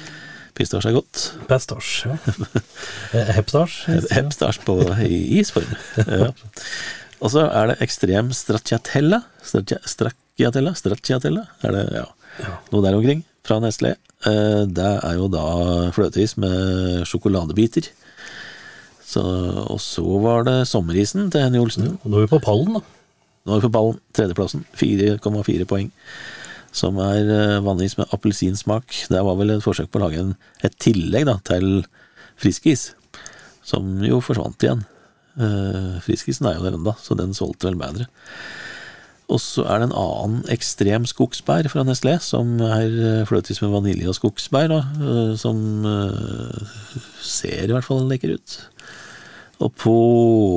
[0.59, 1.23] pistasje er godt.
[1.49, 2.13] Pastasje.
[2.13, 2.51] Ja.
[3.17, 4.01] Eh, Hepstasje.
[4.19, 5.71] Hepstasj på i isform.
[6.21, 6.33] Ja.
[7.21, 9.19] Og så er det ekstrem stracciatella.
[9.45, 10.71] Stracciatella?
[10.77, 11.43] Stracciatella?
[11.69, 12.07] Er det, ja.
[12.73, 13.21] Noe der omkring.
[13.46, 13.94] Fra Nestlé.
[14.26, 15.44] Eh, Det er jo da
[15.96, 17.88] fløteis med sjokoladebiter.
[19.11, 19.22] Så,
[19.66, 21.88] og så var det sommerisen til Henny Olsen.
[21.88, 22.83] Ja, Nå er vi på pallen, da.
[23.46, 23.98] Nå er vi på pallen.
[24.14, 24.62] Tredjeplassen.
[24.79, 25.88] 4,4 poeng.
[26.70, 28.94] Som er eh, vannis med appelsinsmak.
[29.11, 31.81] Det var vel et forsøk på å lage en, et tillegg da, til
[32.40, 32.92] friskis,
[33.66, 34.85] som jo forsvant igjen.
[35.40, 38.07] Eh, friskisen er jo der ennå, så den solgte vel bedre.
[39.31, 42.88] Og så er det en annen ekstrem skogsbær fra Nestlé, som er
[43.29, 48.35] fløtes fløtis med vanilje og skogsbær, da, eh, som eh, ser i hvert fall lekker
[48.35, 48.57] ut.
[49.61, 49.95] Og på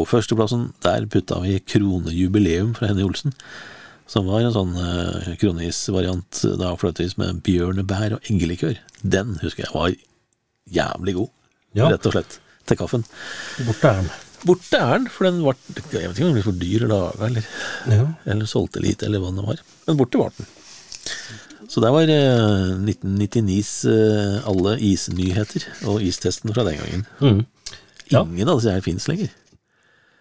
[0.08, 3.36] førsteplassen, der putta vi Kronejubileum fra Henny Olsen.
[4.08, 8.78] Som var en sånn uh, kronisvariant da fløteis med bjørnebær og eggelikør.
[9.02, 9.96] Den husker jeg var
[10.72, 11.32] jævlig god,
[11.74, 11.88] Ja.
[11.90, 13.06] rett og slett, til kaffen.
[13.66, 14.12] Borte er den.
[14.44, 15.56] Borte er den, for den var
[15.94, 17.46] Jeg vet ikke om den ble for dyr å lage, eller,
[17.88, 18.08] Ja.
[18.34, 19.62] eller solgte lite, eller hva det var.
[19.88, 20.50] Men borte var den.
[21.72, 27.06] Så der var eh, 1999s eh, alle isnyheter og istesten fra den gangen.
[27.24, 27.40] Mm.
[28.12, 28.22] Ja.
[28.28, 29.32] Ingen av disse her fins lenger.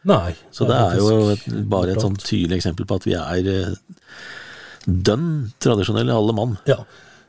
[0.08, 0.32] Nei.
[0.54, 3.50] Så det er jo faktisk et, bare et sånn tydelig eksempel på at vi er
[3.52, 3.74] eh,
[4.86, 5.28] dønn
[5.62, 6.56] tradisjonelle, alle mann.
[6.70, 6.78] Ja.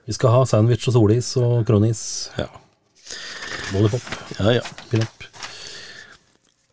[0.08, 2.06] Vi skal ha sandwich og solis og kronis.
[2.38, 2.48] Ja,
[3.74, 4.08] Lollipop.
[4.40, 4.58] ja.
[4.60, 4.64] ja.
[4.92, 5.28] Pinup.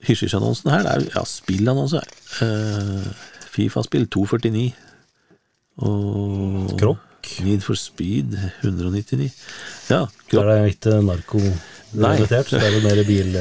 [0.06, 2.00] Hysj-hysj-annonsen her, det er ja, spillannonse.
[2.44, 3.10] Eh,
[3.50, 4.70] Fifa-spill 249.
[5.86, 7.32] Og Krokk.
[7.44, 8.32] Need for Speed
[8.62, 9.28] 199.
[9.90, 10.32] Ja, krok.
[10.32, 13.36] Der er det ikke narko-relatert, så det er jo mer bil...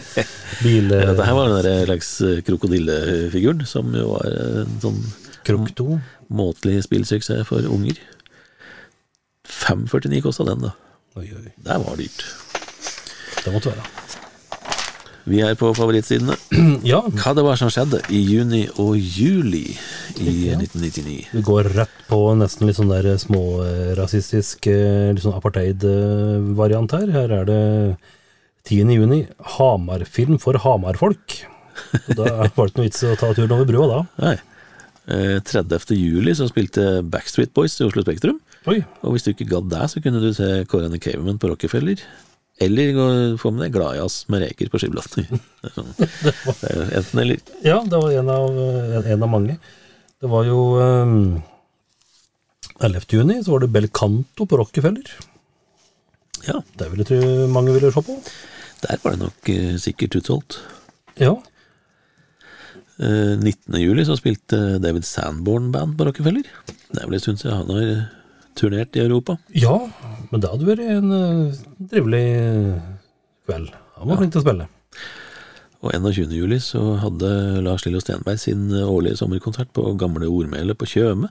[0.66, 5.02] bil Dette her var den der slags eh, krokodillefiguren, som jo var en sånn
[5.46, 5.88] Krokk 2.
[6.34, 7.98] måtelig spillsuksess for unger.
[9.46, 10.74] 549 kosta den, da.
[11.18, 11.54] Oi, oi.
[11.66, 12.26] Det var dyrt.
[13.44, 13.95] Det måtte være.
[15.26, 16.36] Vi er på favorittsidene.
[16.86, 19.64] Ja, Hva det var som skjedde i juni og juli
[20.22, 21.16] i 1999?
[21.34, 27.10] vi går rett på nesten litt sånn der smårasistisk, eh, litt sånn apartheid-variant her.
[27.16, 27.60] Her er det
[28.70, 28.94] 10.
[28.94, 29.24] juni,
[29.56, 31.40] Hamarfilm for Hamarfolk.
[32.14, 34.00] Da var det ikke noe vits å ta turen over brua da.
[34.22, 34.36] Nei.
[35.06, 35.90] Eh, 30.
[35.98, 38.38] juli så spilte Backstreet Boys i Oslo Spektrum.
[38.66, 41.98] Oi, Og hvis du ikke gadd det, så kunne du se the Caveman på Rockefeller.
[42.58, 44.78] Eller få med deg Gladjazz med reker på
[45.66, 47.40] er sånn- Enten eller.
[47.66, 48.56] Ja, det var en av,
[48.96, 49.58] en, en av mange.
[50.20, 51.42] Det var jo um,
[52.80, 53.04] 11.
[53.12, 55.04] juni, så var det Bel Canto på Rockefeller.
[56.46, 58.16] Ja, Det vil jeg tro mange ville se på.
[58.86, 60.60] der var det nok uh, sikkert utsolgt.
[61.20, 61.36] Ja,
[62.96, 63.74] Uh, 19.
[63.76, 66.46] juli så spilte David Sanborn Band på Rockefeller.
[66.88, 67.90] Det er vel en stund siden han har
[68.56, 69.34] turnert i Europa.
[69.52, 69.74] ja
[70.30, 71.60] men det hadde vært en uh,
[71.90, 72.88] trivelig eh,
[73.46, 73.70] kveld.
[73.96, 74.68] Han var flink til å spille.
[75.84, 76.32] Og 21.
[76.34, 77.30] juli så hadde
[77.64, 81.30] Lars Lillo Stenberg sin årlige sommerkonsert på Gamle Ordmælet på Tjøme.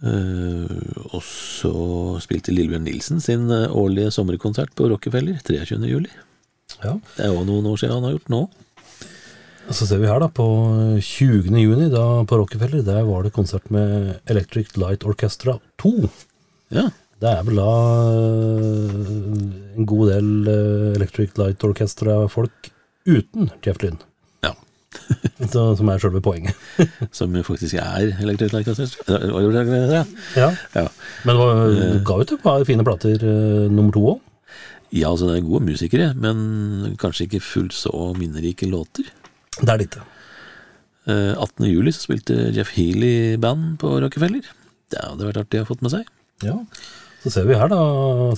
[0.00, 0.64] Uh,
[1.12, 1.70] og så
[2.24, 5.76] spilte Lillebjørn Nilsen sin eh, årlige sommerkonsert på Rockefeller 23.
[5.90, 6.08] juli.
[6.80, 6.94] Ja.
[7.16, 8.40] Det er jo noen år siden han har gjort nå.
[9.68, 10.46] Og Så ser vi her da, på
[11.04, 11.52] 20.
[11.60, 15.92] juni da på Rockefeller, der var det konsert med Electric Light Orchestra 2.
[16.70, 16.88] Ja,
[17.20, 17.70] Det er vel da
[18.16, 22.70] øh, en god del øh, Electric Light Orchestra-folk
[23.08, 23.98] uten Jeff Lynn.
[24.44, 24.52] ja.
[25.52, 26.54] så, som er selve poenget.
[27.16, 29.18] Som faktisk er Electric Light Orchestra.
[30.36, 30.48] Ja.
[30.74, 30.86] Ja.
[31.24, 33.18] Men du ga ut et par fine plater
[33.70, 34.20] nummer to òg.
[34.92, 39.04] ja, altså det er gode musikere, men kanskje ikke fullt så minnerike låter.
[39.60, 40.02] Det er det ikke.
[41.10, 41.66] 18.
[41.70, 44.42] juli så spilte Jeff Healy band på Rockefeller.
[44.90, 46.08] Det hadde vært artig å ha fått med seg.
[46.46, 46.56] Ja.
[47.20, 47.80] Så ser vi her, da,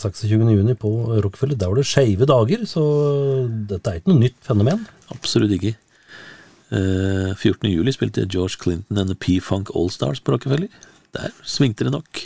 [0.03, 0.33] 26.
[0.35, 0.91] juni på
[1.23, 1.55] Rockefeller.
[1.59, 2.83] Der var det skeive dager, så
[3.71, 4.83] dette er ikke noe nytt fenomen.
[5.15, 5.77] Absolutt ikke.
[6.73, 7.69] Uh, 14.
[7.71, 10.73] juli spilte George Clinton and the P-Funk Allstars på Rockefeller.
[11.15, 12.25] Der svingte det nok.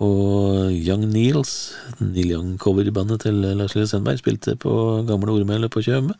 [0.00, 4.72] Og Young Neils, Neil Young-coverbandet til Lars Lille Sendberg spilte på
[5.08, 6.16] Gamle Ormælet på Tjøme.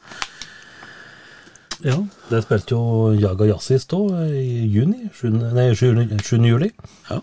[1.84, 1.96] Ja,
[2.30, 4.00] Det spilte jo Jaga Jazzis da,
[4.36, 5.08] i juni.
[5.16, 5.30] 7.
[5.56, 6.18] Nei, 7.
[6.20, 6.36] 7.
[6.44, 6.70] juli.
[7.08, 7.20] Ja.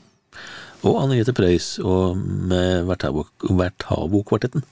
[0.85, 4.65] Og Anne-Grete Preus og med Vertavo- Vertavo-kvartetten.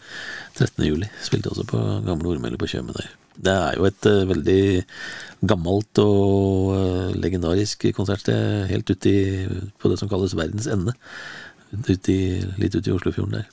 [0.53, 0.85] 13.
[0.85, 1.09] juli.
[1.25, 3.09] Spilte også på Gamle Ormølle på Tjøme der.
[3.35, 4.61] Det er jo et uh, veldig
[5.49, 9.15] gammelt og uh, legendarisk konsertsted helt ute
[9.81, 10.95] på det som kalles verdens ende.
[11.73, 12.19] Ut i,
[12.61, 13.49] litt ute i Oslofjorden der.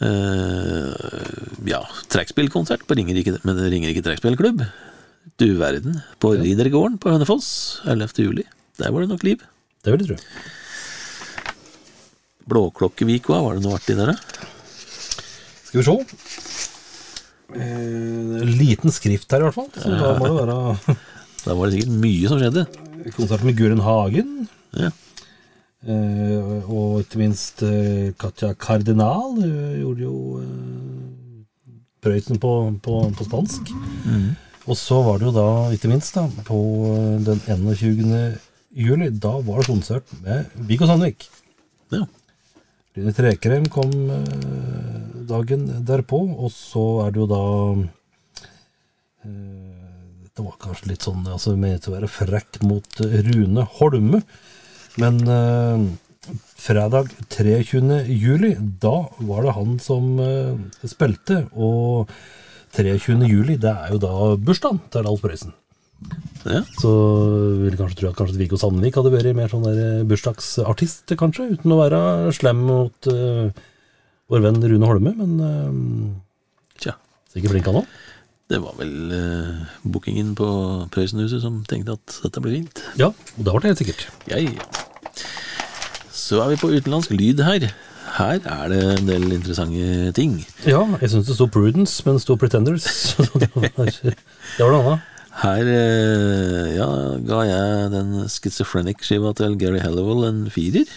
[0.00, 0.92] Uh,
[1.68, 1.80] ja,
[2.12, 4.66] trekkspillkonsert på Ringerike, men Ringerike trekkspillklubb.
[5.40, 6.02] Du verden.
[6.20, 8.12] På Ridergården på Hønefoss 11.
[8.26, 8.44] juli.
[8.80, 9.44] Der var det nok liv.
[9.80, 10.18] Det vil jeg tro.
[12.50, 14.16] Blåklokkevik, hva var det noe artig der, da?
[15.68, 15.94] Skal vi se.
[17.50, 19.70] Eh, liten skrift her, i hvert fall.
[19.74, 20.96] Så da må det være
[21.46, 22.66] Da var det sikkert mye som skjedde.
[23.16, 24.34] konsert med Guren Hagen.
[24.76, 24.90] Ja.
[25.88, 31.38] Eh, og ikke minst eh, Katja Kardinal hun gjorde jo eh,
[32.04, 32.50] Prøysen på,
[32.84, 33.72] på, på spansk.
[34.68, 36.60] Og så var det jo da, ikke minst, da, på
[36.92, 38.12] eh, den 21.
[38.70, 41.28] juli, da var det konsert med Viggo Sandvik.
[41.90, 42.06] ja.
[42.98, 44.94] Line Trekrem kom eh,
[45.28, 47.44] dagen derpå, og så er det jo da
[49.24, 54.22] eh, Det var kanskje litt sånn altså ment å være frekk mot Rune Holme,
[54.98, 55.86] men eh,
[56.58, 58.02] fredag 23.
[58.10, 60.18] juli, da var det han som
[60.82, 62.10] spilte, og
[62.76, 63.16] 23.
[63.30, 65.54] juli, det er jo da bursdagen til Alf Prøysen.
[66.48, 66.60] Ja.
[66.80, 66.90] Så
[67.60, 71.12] vil jeg kanskje tro at kanskje Viggo Sandvik hadde vært mer sånn der eh, bursdagsartist,
[71.20, 72.00] kanskje, uten å være
[72.36, 73.50] slem mot uh,
[74.32, 76.96] vår venn Rune Holme, men uh, Tja.
[77.34, 77.98] sikkert flink han òg.
[78.50, 80.48] Det var vel uh, bookingen på
[80.94, 82.82] Prøysenhuset som tenkte at dette blir fint.
[82.98, 84.08] Ja, og det ble det helt sikkert.
[84.32, 84.66] Ja, ja.
[86.14, 87.68] Så er vi på utenlandsk lyd her.
[88.16, 90.40] Her er det en del interessante ting.
[90.66, 92.88] Ja, jeg syns det sto Prudence, men det sto Pretenders.
[93.20, 93.46] Var,
[93.92, 95.06] det var noe annet.
[95.38, 96.88] Her eh, ja,
[97.22, 100.90] ga jeg den Schizophrenic-skiva til Gary Halliwell en firer.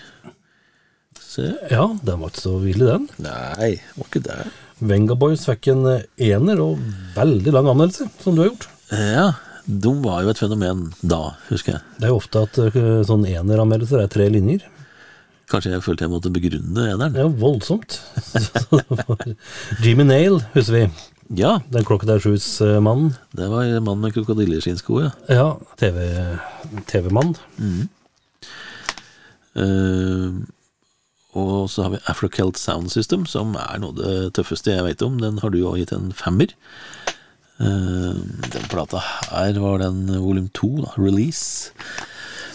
[1.22, 1.54] Se.
[1.72, 3.08] Ja, den var ikke så ille, den.
[3.26, 4.40] Nei, var ikke det.
[4.84, 6.82] Vengaboys fikk en eh, ener og
[7.16, 8.68] veldig lang anmeldelse, som du har gjort.
[8.94, 9.28] Ja,
[9.66, 11.86] de var jo et fenomen da, husker jeg.
[12.00, 14.66] Det er jo ofte at eh, sånn eneranmeldelser er tre linjer.
[15.52, 17.16] Kanskje jeg følte jeg måtte begrunne eneren.
[17.16, 18.00] Er jo voldsomt.
[18.34, 18.82] Så
[19.84, 20.86] Jimmy Nail, husker vi.
[21.36, 23.14] Ja, Den Crocodile Shoes-mannen.
[23.34, 25.12] det var mannen med krokodilleskinnsko, ja.
[25.30, 25.48] Ja,
[25.80, 26.40] TV-
[26.86, 27.34] TV-mann.
[29.58, 30.34] uh,
[31.34, 35.02] og så har vi Afrocelt Sound System, som er noe av det tøffeste jeg vet
[35.02, 35.18] om.
[35.18, 36.54] Den har du jo gitt en femmer.
[37.58, 38.14] Uh,
[38.54, 41.72] den plata her var den volum to, da, release.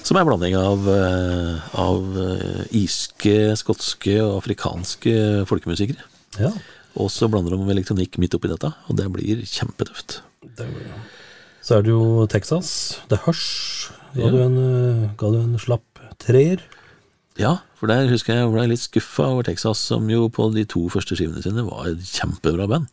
[0.07, 6.01] Som er en blanding av, eh, av eh, irske, skotske og afrikanske folkemusikere.
[6.41, 6.49] Ja.
[6.97, 10.21] Og så blander de med elektronikk midt oppi dette, og det blir kjempetøft.
[11.63, 12.99] Så er det jo Texas.
[13.11, 13.91] The Hush.
[14.15, 14.31] Ga, Ja.
[14.33, 15.85] du, en, eh, ga du en slapp
[16.19, 16.63] treer?
[17.39, 20.65] Ja, for der husker jeg jeg ble litt skuffa over Texas, som jo på de
[20.65, 22.89] to første skivene sine var et kjempebra band.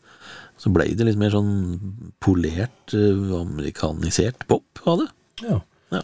[0.60, 5.08] Så ble det litt mer sånn polert, eh, amerikanisert pop av det.
[5.50, 5.62] Ja.
[5.92, 6.02] Ja.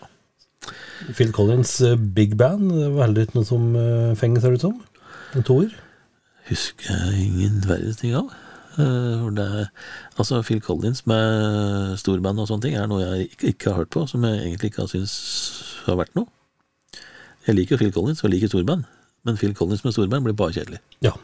[1.13, 3.73] Phil Collins' eh, Big Band det var heller ikke noe som
[4.15, 4.82] fenger, ser det ut som.
[5.36, 5.71] En toer.
[6.51, 8.31] Husker jeg ingen verdens ting av.
[8.79, 9.67] Eh, det,
[10.19, 13.93] altså Phil Collins med storband og sånne ting er noe jeg ikke, ikke har hørt
[13.95, 15.15] på, som jeg egentlig ikke har syntes
[15.85, 16.27] har vært noe.
[17.47, 18.85] Jeg liker Phil Collins og liker storband,
[19.27, 20.83] men Phil Collins med storband blir bare kjedelig.
[21.03, 21.15] Ja.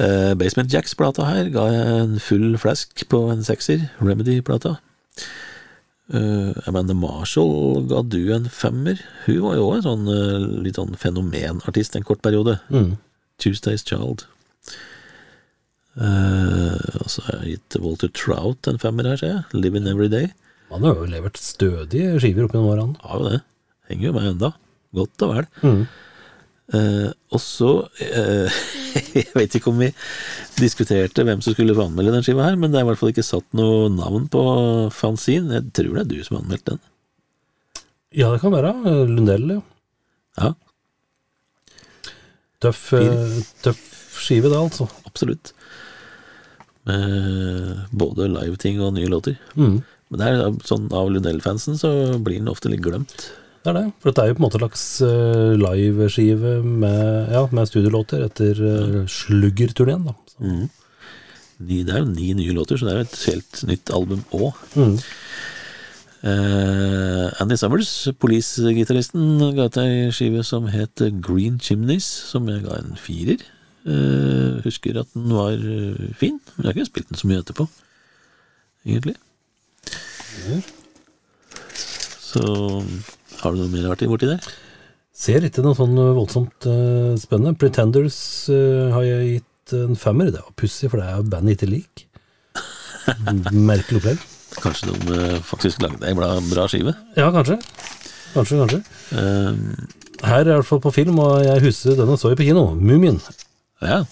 [0.00, 3.82] Eh, Basement Jacks-plata her ga jeg en full flask på en sekser.
[4.00, 4.78] Remedy-plata.
[6.10, 8.98] Eh, Amanda Marshall ga du en femmer.
[9.28, 12.56] Hun var jo òg en sånn uh, litt sånn fenomenartist en kort periode.
[12.74, 12.96] Mm.
[13.40, 14.26] Tuesday's Child.
[15.94, 19.62] Uh, og så har jeg gitt Walter Trout en femmer her, ser jeg.
[19.62, 20.32] Living Every Day.
[20.70, 22.98] Han har jo levert stødige skiver opp gjennom årene.
[23.06, 23.40] Har jo det.
[23.90, 24.52] Henger jo med enda.
[24.96, 25.48] Godt og vel.
[25.62, 25.82] Mm.
[26.70, 28.58] Eh, og så uh,
[29.16, 29.88] Jeg vet ikke om vi
[30.60, 33.10] diskuterte hvem som skulle få anmelde den skiva her, men det er i hvert fall
[33.10, 34.42] ikke satt noe navn på
[34.94, 35.58] fanzine.
[35.58, 36.82] Jeg tror det er du som har anmeldt den.
[38.14, 38.74] Ja, det kan være.
[39.10, 39.62] Lundell, ja.
[40.40, 40.54] Ja,
[42.60, 43.80] Tøff, eh, tøff
[44.20, 44.84] skive, det, altså.
[45.08, 45.54] absolutt.
[46.88, 49.38] Med både live-ting og nye låter.
[49.56, 49.78] Mm.
[50.10, 53.30] Men det er sånn av Lundell-fansen så blir den ofte litt glemt.
[53.70, 53.94] Det er det.
[54.02, 58.24] For dette er jo på en måte en slags uh, liveskive med, ja, med studiolåter
[58.26, 60.16] etter uh, Slugger-turneen, da.
[60.42, 60.66] Mm.
[61.60, 64.56] Det er jo ni nye låter, så det er jo et helt nytt album òg.
[64.74, 64.96] Mm.
[66.20, 72.76] Eh, Andy Summers, Police-gitaristen, ga ut ei skive som het Green Chimneys, som jeg ga
[72.80, 73.44] en firer.
[73.80, 77.40] Uh, husker at den var eh, fin, men jeg har ikke spilt den så mye
[77.40, 77.64] etterpå,
[78.84, 79.14] egentlig.
[82.20, 82.44] Så
[83.40, 84.50] Har du noe mer vært borti der?
[85.16, 87.56] Ser ikke noe sånn voldsomt uh, spennende.
[87.60, 88.18] Pretenders
[88.52, 90.30] uh, har jeg gitt en femmer.
[90.32, 92.04] Det var pussig, for det er jo bandet ikke lik.
[93.70, 94.28] Merkelig opplegg.
[94.60, 96.94] Kanskje de uh, faktisk lagde ei bra, bra skive?
[97.18, 97.58] Ja, kanskje.
[98.34, 98.80] Kanskje, kanskje.
[99.18, 99.74] Um,
[100.22, 102.70] Her er i hvert fall på film, og jeg husker denne så jeg på kino.
[102.78, 103.20] Mumien.
[103.82, 104.04] ja.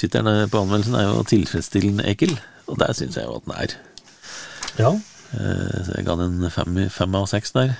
[0.00, 2.38] Tittelen på anmeldelsen er jo 'Tilfredsstillende ekkel',
[2.72, 3.74] og der syns jeg jo at den er.
[4.78, 4.92] Ja.
[5.34, 7.74] Eh, Så jeg ga den fem, fem av seks der.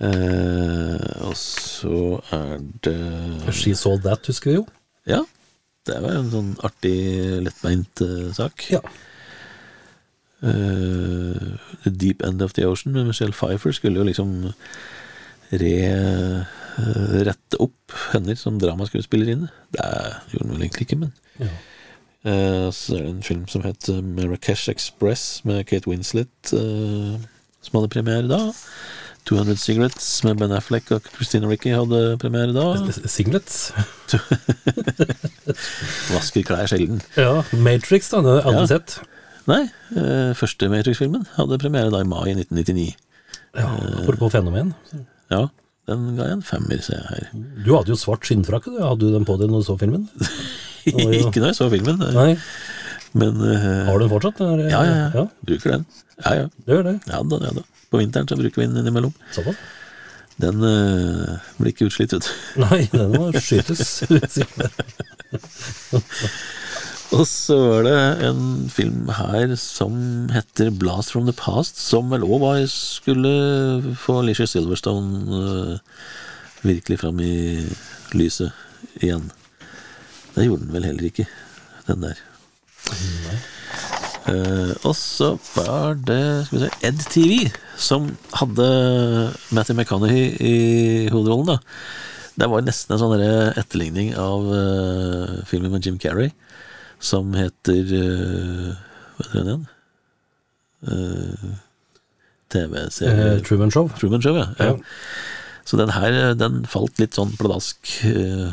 [0.00, 4.66] Eh, og så er det She Saw That, husker vi jo.
[5.08, 5.22] Ja,
[5.86, 6.96] det var en sånn artig,
[7.46, 8.66] lettbeint eh, sak.
[8.74, 8.82] Ja.
[10.44, 11.56] Uh,
[11.86, 14.34] The Deep End of the Ocean med Michelle Pfeiffer skulle jo liksom
[15.48, 15.72] re,
[16.76, 19.48] uh, rette opp henne som dramaskuespillerinne.
[19.72, 19.86] Det
[20.34, 21.48] gjorde hun vel egentlig ikke, men Ja.
[22.26, 27.14] Eh, Så er det en film som het eh, Marrakesh Express med Kate Winslet, eh,
[27.62, 28.40] som hadde premiere da.
[29.26, 32.66] 200 Cigarettes med Ben Affleck og Christina Ricky hadde premiere da.
[33.10, 33.72] Singlets.
[36.14, 37.00] Vasker klær sjelden.
[37.18, 37.40] Ja.
[37.58, 38.20] Matrix, da.
[38.22, 38.66] Det har jeg aldri Ja.
[38.76, 38.98] sett.
[39.46, 39.62] Nei,
[39.94, 42.94] eh, første Matrix-filmen hadde premiere da i mai 1999.
[43.56, 43.68] Ja,
[44.02, 44.74] Apropos fenomen.
[45.30, 45.44] Ja,
[45.88, 47.26] den ga jeg en femmer, ser jeg her.
[47.64, 48.70] Du hadde jo svart skinnfrakke.
[48.74, 48.80] du.
[48.82, 50.08] Hadde du den på deg når du så filmen?
[50.94, 52.32] var ikke da jeg så filmen, Nei.
[53.18, 54.42] men uh, Har du den fortsatt?
[54.42, 54.66] Der?
[54.70, 55.24] ja, ja, ja.
[55.48, 55.86] Bruker den.
[56.24, 56.46] Ja, ja.
[56.64, 56.98] Du gjør det.
[57.10, 57.66] Ja da, ja da.
[57.90, 59.14] På vinteren så bruker vi den innimellom.
[59.34, 59.58] Såpass.
[60.42, 62.32] Den uh, blir ikke utslitt, vet du.
[62.66, 64.02] Nei, den må skytes.
[67.14, 72.26] Og så var det en film her som heter Blast from the Past, som vel
[72.26, 75.78] òg skulle få Alicia Silverstone uh,
[76.66, 77.64] virkelig fram i
[78.16, 78.52] lyset
[79.00, 79.30] igjen.
[80.36, 81.26] Det gjorde den vel heller ikke,
[81.88, 82.18] den der.
[84.26, 87.36] Uh, og så var det skal vi se, Ed TV,
[87.78, 88.66] som hadde
[89.54, 90.56] Matthew McConaughey i
[91.14, 91.54] hovedrollen.
[91.54, 91.58] da.
[92.36, 93.22] Det var nesten en sånn
[93.56, 96.34] etterligning av uh, filmen med Jim Carrey,
[97.00, 98.74] som heter uh,
[99.16, 99.70] Hva heter den igjen?
[100.86, 101.54] Uh,
[102.52, 103.88] TV-serie Eh, Truman Show.
[103.98, 104.46] Truman Show, ja.
[104.58, 104.64] ja.
[104.64, 104.76] Ja.
[105.64, 107.80] Så den her, den falt litt sånn pladask.
[108.06, 108.52] eh,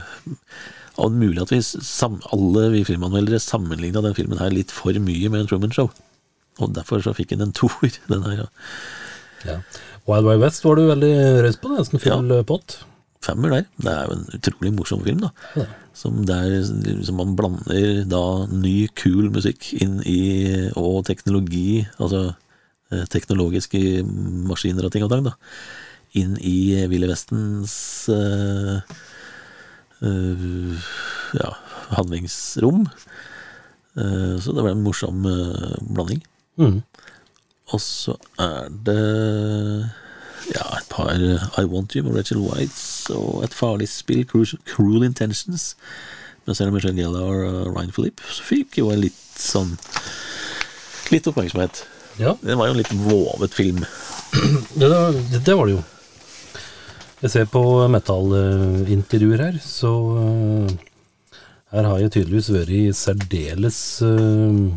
[1.02, 5.32] Og mulig at vi sam, alle vi filmanmeldere sammenligna den filmen her litt for mye
[5.32, 5.89] med en Truman Show.
[6.62, 8.46] Og derfor så fikk den en toer, den her.
[9.48, 9.60] Ja.
[10.08, 11.14] Wild Wild West var du veldig
[11.46, 12.44] raus på, nesten full ja.
[12.48, 12.82] pott.
[13.24, 13.66] Femmer der.
[13.80, 15.32] Det er jo en utrolig morsom film, da.
[15.56, 15.68] Ja.
[15.96, 22.34] Som der som man blander da ny, kul musikk inn i Og teknologi, altså
[22.91, 24.04] eh, teknologiske
[24.50, 25.38] maskiner og ting og tang, da.
[26.20, 27.76] Inn i Ville Vestens
[28.12, 29.04] eh, eh,
[31.39, 31.49] ja,
[31.95, 32.86] handlingsrom.
[33.97, 36.24] Eh, så det var en morsom eh, blanding.
[36.60, 36.80] Mm.
[37.74, 38.97] Og så er det
[40.54, 44.60] ja, et par eh, I Want You med Rachel Whites og et farlig spill, Cru-
[44.68, 45.74] Cruel Intentions,
[46.45, 48.24] med Sarah Michelle Gellar og Ryan Philippe.
[48.30, 49.78] Så fikk jo en litt sånn
[51.12, 51.84] Litt oppmerksomhet.
[52.18, 53.82] Ja, Det var jo en litt vovet film.
[54.78, 55.82] det, det, det var det jo.
[57.24, 60.72] Jeg ser på metallintervjuer her, så eh,
[61.72, 64.68] her har jeg tydeligvis vært særdeles uh,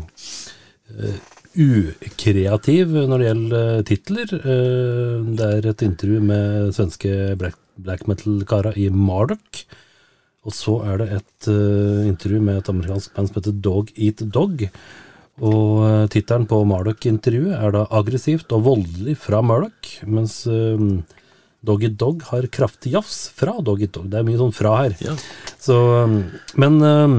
[1.57, 4.31] ukreativ når det gjelder titler.
[4.45, 9.61] Uh, det er et intervju med svenske black, black metal-kara i Marduk.
[10.47, 14.23] Og så er det et uh, intervju med et amerikansk band som heter Dog Eat
[14.23, 14.69] Dog.
[15.43, 15.83] Og
[16.15, 20.79] tittelen på Marduk-intervjuet er da 'Aggressivt og voldelig fra Marduk', mens uh,
[21.67, 24.07] Dog Eat Dog har kraftig jafs fra Doggy Dog.
[24.11, 24.95] Det er mye sånn fra her.
[25.03, 25.17] Ja.
[25.61, 25.75] Så,
[26.07, 26.17] um,
[26.59, 27.15] men um,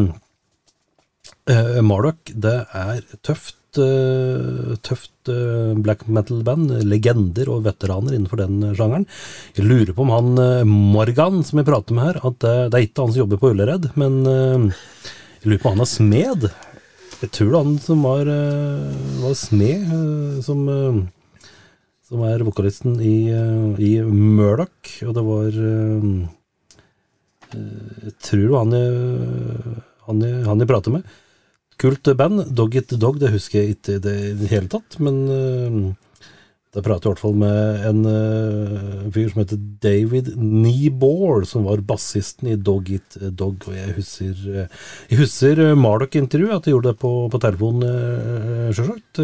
[1.50, 6.78] uh, Marduk, det er tøft, uh, tøft uh, black metal-band.
[6.88, 9.04] Legender og veteraner innenfor den sjangeren.
[9.58, 13.04] Jeg lurer på om han Morgan som jeg prater med her, at det er ikke
[13.04, 16.48] han som jobber på Ullared, men jeg lurer på om han er smed.
[17.18, 18.32] Jeg tror det er han som var,
[19.20, 19.94] var smed,
[20.46, 20.66] som,
[22.08, 25.60] som er vokalisten i, uh, i Murdoch, og det var
[27.48, 29.76] jeg tror det var han jeg,
[30.08, 31.14] han jeg, han jeg prater med.
[31.80, 32.42] Kult band.
[32.52, 35.94] Dog It Dog, det husker jeg ikke i det hele tatt, men
[36.76, 41.64] da prater jeg i hvert fall med en uh, fyr som heter David Niebaur, som
[41.64, 43.64] var bassisten i Dog It Dog.
[43.70, 47.86] Og jeg husker, uh, jeg husker uh, Marduk-intervju, at jeg gjorde det på, på telefon,
[48.76, 49.22] sjølsagt.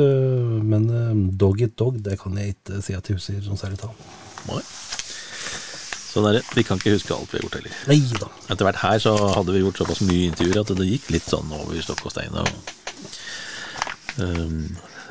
[0.64, 0.88] Men
[1.36, 3.92] Dog It Dog, det kan jeg ikke si at jeg husker sånn særlig tall
[6.14, 6.44] Sånn er det.
[6.54, 7.76] Vi kan ikke huske alt vi har gjort heller.
[7.90, 8.30] Neida.
[8.46, 11.50] Etter hvert her så hadde vi gjort såpass mye intervjuer at det gikk litt sånn
[11.58, 12.36] over stokk og stein.
[12.38, 12.48] Og,
[14.22, 14.60] um,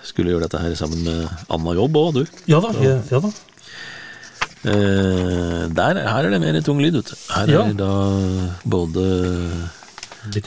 [0.04, 1.20] skulle gjøre dette her sammen med
[1.54, 2.24] Anna Jobb òg, du.
[2.52, 2.70] Ja da.
[2.84, 3.30] Ja, ja da.
[4.64, 7.16] Eh, der, her er det mer tung lyd, vet du.
[7.36, 7.64] Her Ja.
[7.68, 7.92] er da
[8.64, 9.04] både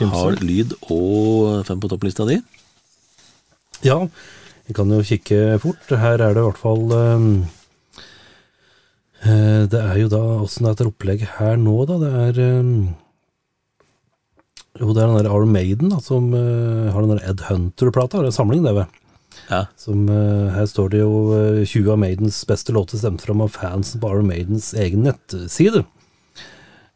[0.08, 2.38] hard lyd og fem på topplista di.
[3.84, 3.98] Ja,
[4.66, 5.84] vi kan jo kikke fort.
[5.90, 7.44] Her er det i hvert fall eh,
[9.68, 11.98] Det er jo da åssen det er etter opplegg her nå, da.
[12.00, 12.88] Det er ehm,
[14.80, 18.16] Jo, det er den der Arm Maiden da, som eh, har den der Ed Hunter-plata.
[18.16, 18.88] Det er en samling, det, vet
[19.50, 19.64] Ja.
[19.78, 23.52] Som, eh, her står det jo eh, 20 av Maidens beste låter stemt fram av
[23.54, 25.84] fansen på Iron Maidens egen nettside.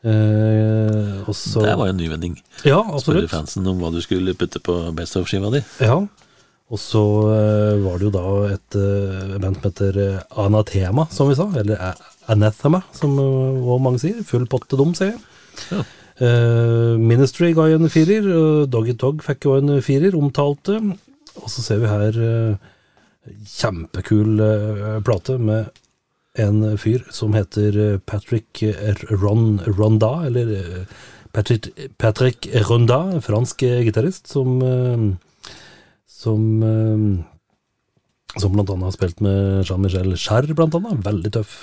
[0.01, 2.39] Eh, og så Det var jo en nyvending.
[2.65, 3.31] Ja, Spørre absolutt.
[3.31, 5.63] fansen om hva du skulle putte på Best of-skiva di.
[5.85, 6.01] Ja,
[6.71, 7.03] og så
[7.35, 8.77] eh, var det jo da et
[9.43, 11.95] band som heter eh, Anathema, som vi sa, eller
[12.31, 13.17] Anathema, som
[13.83, 14.23] mange sier.
[14.25, 15.25] Full potte dum, sier jeg.
[15.71, 15.87] Ja.
[16.21, 20.77] Uh, Ministry ga jo en firer, Uh, Doggy Dog fikk jo en firer, omtalte.
[21.39, 22.69] Og så ser vi her eh,
[23.47, 25.71] kjempekul eh, plate med
[26.41, 28.63] en fyr som heter eh, Patrick
[29.11, 30.87] Ron, Ronda, eller
[31.35, 34.59] Patrick, Patrick Ronda, fransk gitarist, som
[36.11, 36.43] som
[38.39, 41.01] som blant annet har spilt med Jean-Michel Jarre, blant annet.
[41.07, 41.55] Veldig tøff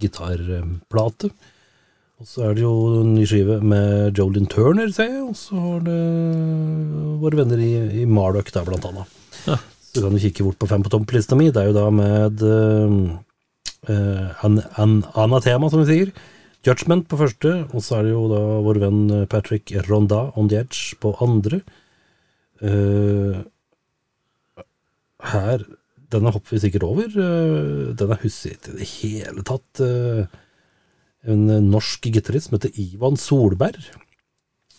[0.00, 1.32] gitarplate.
[2.16, 5.58] Og så er det jo en ny skive med Jolin Turner, ser jeg, og så
[5.60, 5.96] har det
[7.20, 9.18] våre venner i, i Marduk der, blant annet.
[9.44, 9.58] Ja.
[9.90, 11.50] Så kan du kikke bort på fem på topplista mi.
[11.52, 16.14] Det er jo da med uh, an, an, Anatema, som vi sier.
[16.64, 20.62] Judgment på første, og så er det jo da vår venn Patrick Ronda on the
[20.64, 21.60] Edge på andre.
[22.64, 23.44] Uh,
[25.34, 25.68] her
[26.12, 27.12] Denne hopper vi sikkert over.
[27.12, 29.84] Uh, den er hussig i det hele tatt.
[29.84, 30.24] eh,
[31.26, 33.82] en norsk gitarist som heter Ivan Solberg,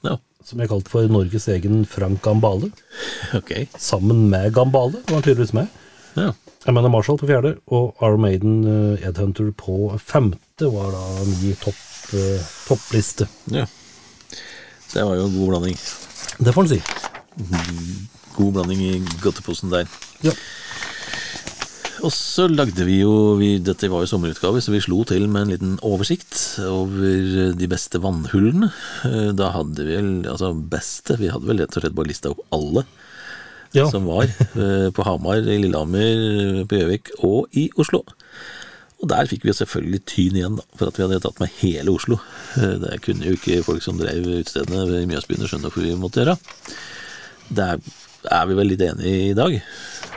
[0.06, 2.70] Ja, som jeg kalte for Norges egen Frank Gambale.
[3.36, 3.68] ok.
[3.78, 5.68] Sammen med Gambale, var han tydeligvis med.
[6.16, 6.32] Ja.
[6.66, 11.26] Jeg mener Marshall på fjerde, og Iron Maiden uh, Ed Hunter på femte var da
[11.30, 11.80] ny topp,
[12.14, 13.28] uh, toppliste.
[13.52, 13.66] ja.
[14.88, 15.78] Så det var jo en god blanding.
[16.40, 16.78] Det får en si.
[18.38, 18.92] God blanding i
[19.24, 19.90] godteposen der.
[20.24, 20.32] Ja.
[22.06, 25.48] Og så lagde vi jo vi, Dette var jo sommerutgave, så vi slo til med
[25.48, 28.70] en liten oversikt over de beste vannhullene.
[29.08, 32.30] Eh, Da hadde vi vel Altså beste Vi hadde vel rett og slett bare lista
[32.34, 32.86] opp alle
[33.76, 33.90] Ja.
[33.92, 38.00] som var eh, på Hamar, i Lillehammer, på Gjøvik og i Oslo.
[39.04, 41.92] Og der fikk vi selvfølgelig tyn igjen, da, for at vi hadde tatt med hele
[41.92, 42.16] Oslo.
[42.58, 46.24] Eh, Det kunne jo ikke folk som drev utestedene i Mjøsbyen skjønne hvorfor vi måtte
[46.24, 46.38] gjøre.
[47.52, 47.84] Det er
[48.26, 49.54] vi vel litt enige i dag,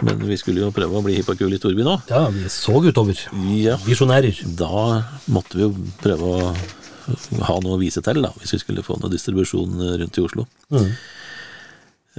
[0.06, 1.98] men vi skulle jo prøve å bli hipp og kul i Torby nå.
[2.10, 3.20] ja, vi så utover.
[3.54, 4.40] Ja, Visjonærer.
[4.58, 6.52] da måtte vi jo prøve å
[7.46, 10.46] ha noe å vise til, da, hvis vi skulle få noe distribusjon rundt i Oslo.
[10.72, 10.90] Mm.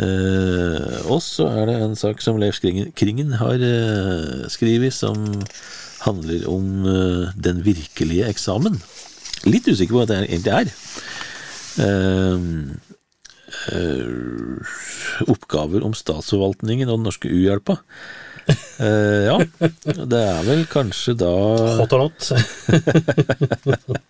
[0.01, 5.17] Eh, og så er det en sak som Leif Kringen, har eh, skrevet, som
[6.05, 8.79] handler om eh, den virkelige eksamen.
[9.49, 10.71] Litt usikker på hva det egentlig er.
[11.85, 12.47] Eh,
[15.31, 17.79] oppgaver om statsforvaltningen og den norske U-hjelpa.
[18.81, 19.35] Uh, ja,
[19.85, 21.29] det er vel kanskje da
[21.77, 22.31] Hot or not.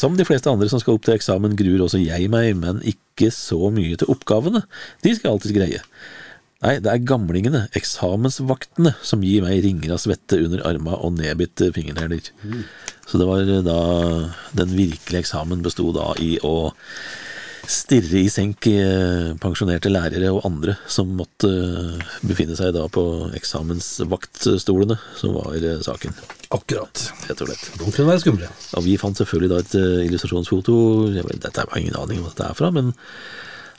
[0.00, 3.28] Som de fleste andre som skal opp til eksamen, gruer også jeg meg, men ikke
[3.34, 4.62] så mye til oppgavene.
[5.04, 5.80] De skal jeg alltids greie.
[6.60, 11.72] Nei, det er gamlingene, eksamensvaktene, som gir meg ringer av svette under arma og nedbitte
[11.76, 12.30] fingerneler.
[13.08, 13.80] Så det var da
[14.54, 16.70] Den virkelige eksamen besto da i å
[17.70, 23.04] stirre i senk eh, pensjonerte lærere og andre som måtte eh, befinne seg da på
[23.38, 26.16] eksamensvaktstolene, som var eh, saken,
[26.50, 27.04] Akkurat.
[27.28, 27.68] rett og slett.
[27.78, 28.50] De kunne være skumle.
[28.72, 29.76] Ja, vi fant selvfølgelig da et
[30.08, 30.74] illustrasjonsfoto
[31.14, 32.90] jeg vet, Dette har ingen aning om hva dette er fra, men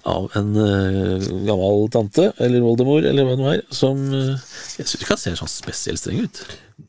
[0.07, 4.33] av en uh, gammel tante, eller oldemor, eller hva det nå er, som uh,
[4.79, 6.41] Jeg syns ikke ser sånn spesielt streng ut.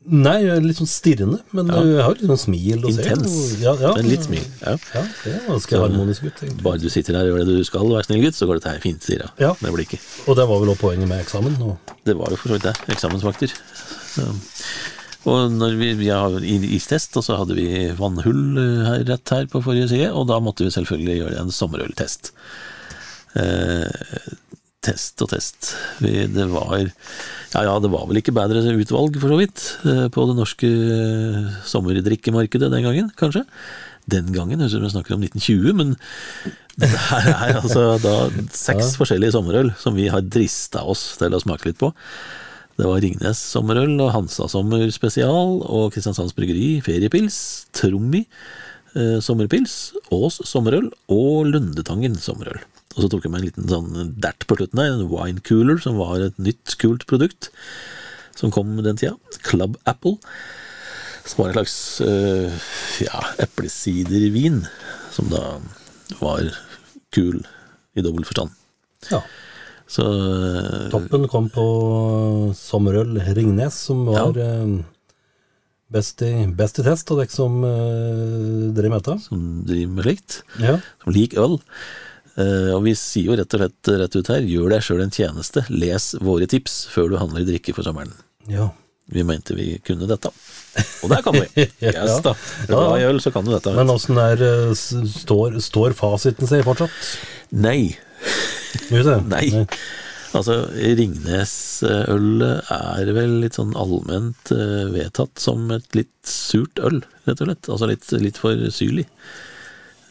[0.05, 1.81] Nei, jeg er litt sånn stirrende, men Ja.
[1.83, 2.83] jeg har litt sånn smil.
[2.85, 3.93] og Intens, Ja, ja.
[3.95, 4.43] men litt smil.
[4.61, 4.75] Ja.
[4.93, 6.63] Ja, det er ganske harmonisk ut, egentlig.
[6.63, 8.71] Bare du sitter her og gjør det du skal, vær snill gutt, så går dette
[8.73, 9.53] her fint, sier hun Ja.
[9.61, 9.99] med blikket.
[10.27, 11.55] Og det var vel også poenget med eksamen.
[11.61, 12.75] Og Det var jo for så vidt det.
[12.95, 13.51] Eksamensvakter.
[15.25, 19.45] Og når vi, vi har istest, og så hadde vi vannhull eh, her, rett her
[19.47, 22.31] på forrige side, og da måtte vi selvfølgelig gjøre en sommerøltest.
[23.39, 23.87] Eh,
[24.83, 25.73] test og test.
[26.03, 26.75] Vi, det var
[27.53, 30.67] ja, ja, det var vel ikke bedre utvalg, for så vidt, eh, på det norske
[30.67, 33.45] eh, sommerdrikkemarkedet den gangen, kanskje.
[34.09, 35.93] Den gangen, høres ut vi snakker om 1920, men
[36.81, 38.15] det her er altså da
[38.51, 41.93] seks forskjellige sommerøl som vi har drista oss til å smake litt på.
[42.73, 47.37] Det var Ringnes sommerøl og Hansa sommer spesial og Kristiansands Bryggeri feriepils,
[47.77, 48.25] Trommi
[48.97, 52.63] eh, sommerpils, Ås sommerøl og Lundetangen sommerøl.
[52.93, 55.79] Og så tok jeg meg en liten sånn dert på slutten der, en wine cooler,
[55.81, 57.49] som var et nytt, kult produkt
[58.37, 59.15] som kom den tida.
[59.45, 60.17] Club Apple.
[61.25, 62.51] Som var en slags øh,
[63.05, 64.65] ja, eplesidervin,
[65.13, 65.43] som da
[66.19, 66.49] var
[67.15, 67.39] kul
[67.95, 68.51] i dobbel forstand.
[69.11, 69.21] Ja.
[69.87, 71.65] Så øh, Toppen kom på
[72.57, 74.49] sommerøl Ringnes, som var ja.
[75.93, 79.17] best, i, best i test av dere som øh, driver med dette.
[79.29, 80.41] som driver med slikt.
[80.59, 80.79] Ja.
[81.05, 81.61] som liker øl.
[82.39, 85.13] Eh, og vi sier jo rett og slett rett ut her, gjør deg sjøl en
[85.13, 88.13] tjeneste, les våre tips før du handler drikke for sommeren.
[88.49, 88.71] ja.
[89.11, 90.29] Vi mente vi kunne dette.
[91.03, 91.65] Og der kan vi!
[91.83, 92.31] Yes, da.
[92.69, 93.73] Glad i øl, så kan du dette.
[93.75, 96.95] Men åssen eh, står, står fasiten seg fortsatt?
[97.65, 97.97] Nei.
[99.27, 99.65] Nei.
[100.33, 107.43] Altså, Ringnes-ølet er vel litt sånn allment eh, vedtatt som et litt surt øl, rett
[107.43, 107.69] og slett.
[107.75, 109.05] Altså litt, litt for syrlig.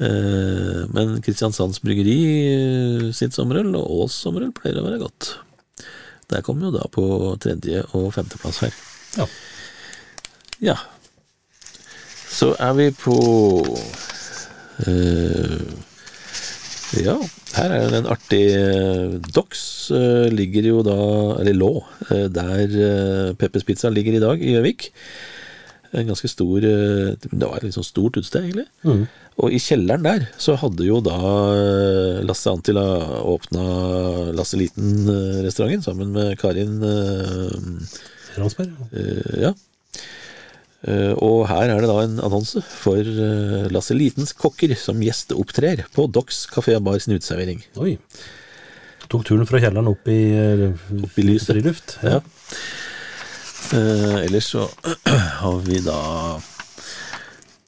[0.02, 2.18] Eh, Men Kristiansands Bryggeri
[2.50, 5.34] eh, sitt sommerøl og Ås sommerøl pleier å være godt.
[6.32, 7.04] Der kommer jo da på
[7.42, 8.74] tredje- og femteplass her.
[9.20, 9.26] Ja.
[10.62, 10.76] Ja.
[12.32, 13.14] Så er vi på
[14.86, 15.64] uh,
[16.96, 17.16] Ja,
[17.58, 20.96] her er det en artig uh, Dox uh, ligger jo da,
[21.42, 21.72] eller lå,
[22.08, 24.88] der Peppers Pizza ligger i dag, i Gjøvik.
[25.92, 28.70] En ganske stor Det var et litt sånn stort utested, egentlig.
[28.88, 29.04] Mm.
[29.40, 31.16] Og i kjelleren der så hadde jo da
[31.56, 32.84] eh, Lasse Antila
[33.24, 33.62] åpna
[34.36, 37.56] Lasse Liten-restauranten sammen med Karin eh,
[38.36, 38.74] Ransberg?
[38.92, 39.54] Eh, ja.
[40.82, 45.86] Eh, og her er det da en annonse for eh, Lasse Litens kokker som gjesteopptrer
[45.96, 47.64] på Docks kafé og bar sin uteservering.
[47.80, 47.96] Oi.
[49.12, 50.68] Tok turen fra kjelleren opp i, eh,
[51.02, 51.54] Opp i lyset.
[51.56, 51.96] friluft?
[52.04, 52.20] Ja.
[53.72, 54.68] Eh, ellers så
[55.40, 55.98] har vi da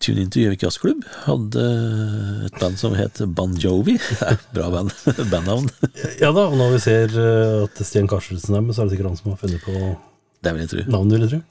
[0.04, 1.04] Tune Into til Gjøvik Jazzklubb.
[1.24, 1.64] Hadde
[2.44, 3.94] et band som het Banjovi.
[4.10, 4.92] Det er Bra band.
[5.32, 5.70] bandnavn.
[6.20, 8.96] Ja da, og når vi ser eh, at Stian Karstensen er med, så er det
[8.98, 9.74] sikkert han som har funnet på
[10.44, 10.84] Det vil jeg tro.
[10.92, 11.42] navnet, vil jeg tro.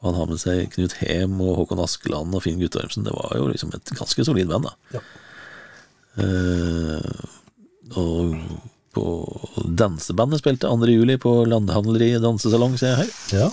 [0.00, 3.04] Og han har med seg Knut Hem og Håkon Askeland og Finn Guttormsen.
[3.06, 4.96] Det var jo liksom et ganske solid band, da.
[4.96, 5.04] Ja.
[6.20, 7.10] Uh,
[8.00, 8.32] og
[8.96, 9.04] på
[9.78, 10.88] dansebandet spilte 2.
[10.90, 13.12] juli på Landhandleri dansesalong, ser jeg her.
[13.44, 13.50] Ja.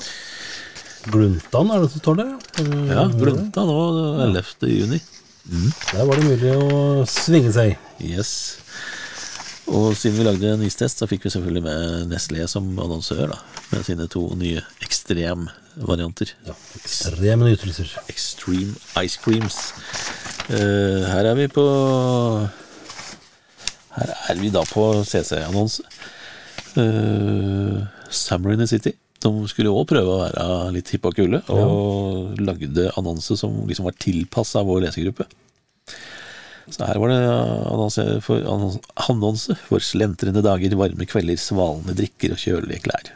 [1.05, 2.31] Gluntan er det som står der?
[2.89, 3.03] ja.
[3.03, 3.81] Ja, og nå
[4.27, 4.71] 11.
[4.71, 4.99] juni.
[5.93, 7.77] Der var det mulig å svinge seg.
[8.03, 8.31] Yes.
[9.67, 13.39] Og siden vi lagde en istest, så fikk vi selvfølgelig med Nestlé som annonsør, da.
[13.73, 16.31] Med sine to nye ekstremvarianter.
[16.47, 17.91] Ja, Ekstreme nytelser.
[18.11, 19.57] Extreme Ice Creams.
[20.47, 21.65] Uh, her er vi på
[23.97, 25.83] Her er vi da på CC-annonse.
[26.77, 28.95] Uh, Summer in the City.
[29.23, 33.87] De skulle òg prøve å være litt hippe og kule, og lagde annonse som liksom
[33.89, 35.25] var tilpassa vår lesegruppe.
[36.67, 38.43] Så her var det annonse for,
[39.07, 43.13] annonse, for slentrende dager, varme kvelder, svalende drikker og kjølige klær.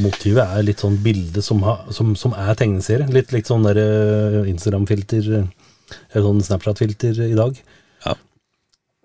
[0.00, 3.10] Motivet er litt sånn bilde som, ha, som, som er tegneserie.
[3.12, 7.58] Litt, litt sånn der eh, Instagram-filter, eh, eller sånn Snapchat-filter i dag.
[8.06, 8.14] Ja,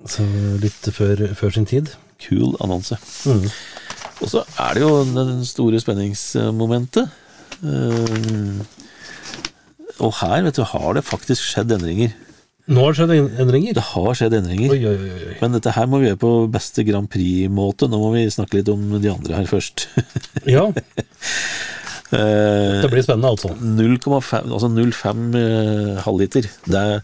[0.08, 0.24] Så
[0.62, 1.92] litt før, før sin tid.
[2.24, 2.96] Kul annonse.
[3.28, 3.50] Mm.
[4.22, 7.12] Og så er det jo den store spenningsmomentet.
[7.64, 8.62] Eh,
[9.98, 12.16] og her, vet du, har det faktisk skjedd endringer.
[12.68, 13.14] Nå har det skjedd
[13.46, 13.78] endringer.
[13.78, 14.74] Det har skjedd endringer.
[14.76, 14.98] Oi, oi,
[15.32, 15.38] oi.
[15.40, 17.88] Men dette her må vi gjøre på beste Grand Prix-måte.
[17.90, 19.88] Nå må vi snakke litt om de andre her først.
[20.48, 20.70] Ja,
[22.08, 23.50] Eh, det blir spennende, altså.
[23.52, 26.48] 0,5 altså 0,5 eh, halvliter.
[26.64, 27.02] Det er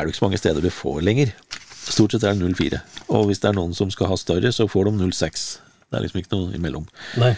[0.00, 1.32] det ikke så mange steder du får lenger.
[1.88, 2.80] Stort sett er det 0,4.
[3.12, 5.44] Og hvis det er noen som skal ha større, så får de 0,6.
[5.88, 6.86] Det er liksom ikke noe imellom.
[7.20, 7.32] Nei.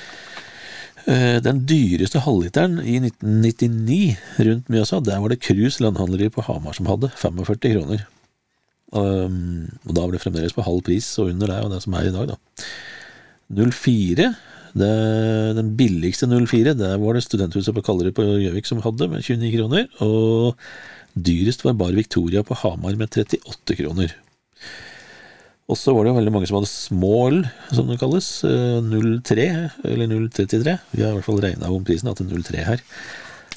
[1.09, 6.77] Eh, Den dyreste halvliteren i 1999 rundt Mjøsa, der var det Cruise landhandleri på Hamar
[6.77, 8.07] som hadde 45 kroner.
[8.91, 11.95] Um, og da var det fremdeles på halv pris og under det og det som
[11.95, 12.65] er i dag, da.
[13.55, 14.31] 04,
[14.79, 14.91] det,
[15.59, 19.53] den billigste 04, der var det studenthuset på Kallerud på Gjøvik som hadde, med 29
[19.57, 19.87] kroner.
[20.03, 20.59] Og
[21.15, 24.15] dyrest var Bar Victoria på Hamar med 38 kroner.
[25.71, 27.37] Og så var det jo veldig mange som hadde small,
[27.71, 28.29] som det kalles.
[28.45, 28.81] eh,
[29.23, 29.45] 03,
[29.87, 30.79] eller 033.
[30.91, 32.83] Vi har i hvert fall regna om prisen da, til 03 her.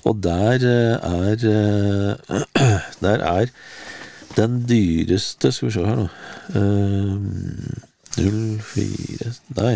[0.06, 2.44] Og der eh, er eh,
[3.06, 3.50] Der er
[4.34, 6.08] den dyreste Skal vi se her nå
[6.58, 7.14] eh,
[8.18, 9.76] 04 Nei,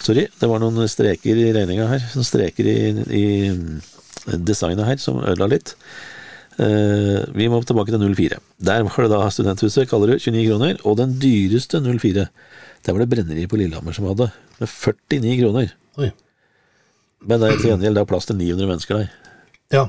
[0.00, 0.26] sorry.
[0.40, 2.04] Det var noen streker i regninga her.
[2.14, 2.76] Noen streker i,
[3.12, 3.24] i
[4.40, 5.74] designet her som ødela litt.
[6.62, 8.38] Eh, vi må tilbake til 04.
[8.68, 10.78] Der var det da studenthuset, kaller du, 29 kroner.
[10.86, 12.28] Og den dyreste 04,
[12.84, 14.30] der var det brenneriet på Lillehammer som hadde,
[14.60, 15.74] med 49 kroner.
[15.98, 16.10] Oi.
[17.24, 19.12] Men det er til gjengjeld det er plass til 900 mennesker der.
[19.74, 19.84] Ja.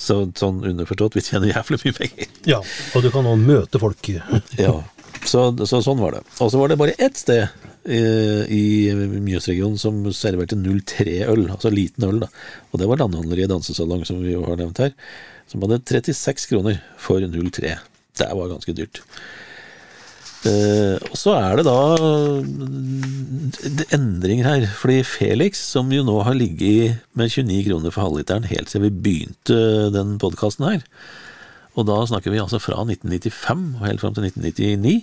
[0.00, 2.30] Så sånn underforstått, vi tjener jævlig mye penger.
[2.48, 2.62] ja.
[2.96, 4.14] Og du kan nå møte folk.
[4.60, 4.80] Ja.
[5.26, 6.20] Så, så sånn var det.
[6.40, 8.62] Og så var det bare ett sted eh, i
[8.96, 12.30] Mjøsregionen som serverte 03-øl, altså liten øl, da.
[12.70, 14.94] Og det var Landhandleriet Dansesalong, som vi har nevnt her,
[15.50, 17.76] som hadde 36 kroner for 03.
[18.20, 19.02] Det var ganske dyrt.
[20.40, 26.38] Uh, og så er det da eh, endringer her, fordi Felix, som jo nå har
[26.38, 29.58] ligget med 29 kroner for halvliteren helt siden vi begynte
[29.92, 30.86] den podkasten her,
[31.76, 34.94] og da snakker vi altså fra 1995 og helt fram til 1999,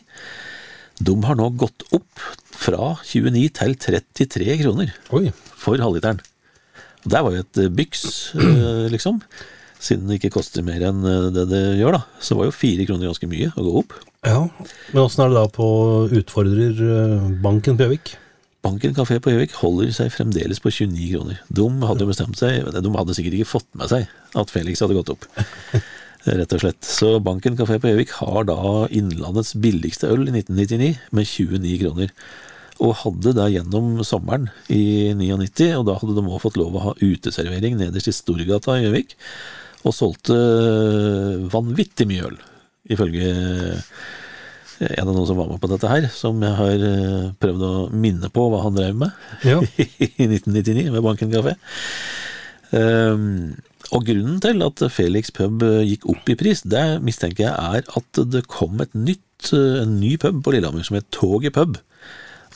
[1.06, 2.26] de har nå gått opp
[2.58, 5.28] fra 29 til 33 kroner Oi.
[5.54, 6.24] for halvliteren.
[7.06, 8.08] Og Det var jo et byks,
[8.42, 9.22] uh, liksom.
[9.78, 12.22] Siden det ikke koster mer enn eh, det det gjør, da.
[12.24, 13.98] Så var jo fire kroner ganske mye å gå opp.
[14.26, 14.40] Ja.
[14.94, 15.68] Men åssen er det da på
[16.18, 18.16] utfordrer eh, banken på Gjøvik?
[18.66, 21.44] Banken kafé på Gjøvik holder seg fremdeles på 29 kroner.
[21.48, 24.98] De hadde jo bestemt seg, de hadde sikkert ikke fått med seg at Felix hadde
[24.98, 25.30] gått opp.
[26.28, 26.82] Rett og slett.
[26.84, 28.60] Så Banken kafé på Gjøvik har da
[28.92, 32.12] Innlandets billigste øl i 1999 med 29 kroner.
[32.84, 36.84] Og hadde da gjennom sommeren i 99, og da hadde de òg fått lov å
[36.90, 39.16] ha uteservering nederst i Storgata i Gjøvik,
[39.86, 40.38] og solgte
[41.54, 42.40] vanvittig mye øl,
[42.94, 43.28] ifølge
[44.78, 47.72] en av noen som var med på dette her, som jeg har eh, prøvd å
[47.94, 49.58] minne på hva han drev med Ja.
[49.78, 51.56] i 1999 ved Banken kafé.
[52.70, 53.56] Um,
[53.96, 57.88] og grunnen til at Felix pub eh, gikk opp i pris, det mistenker jeg er
[57.98, 61.80] at det kom et nytt, eh, en ny pub på Lillehammer som het Toget pub.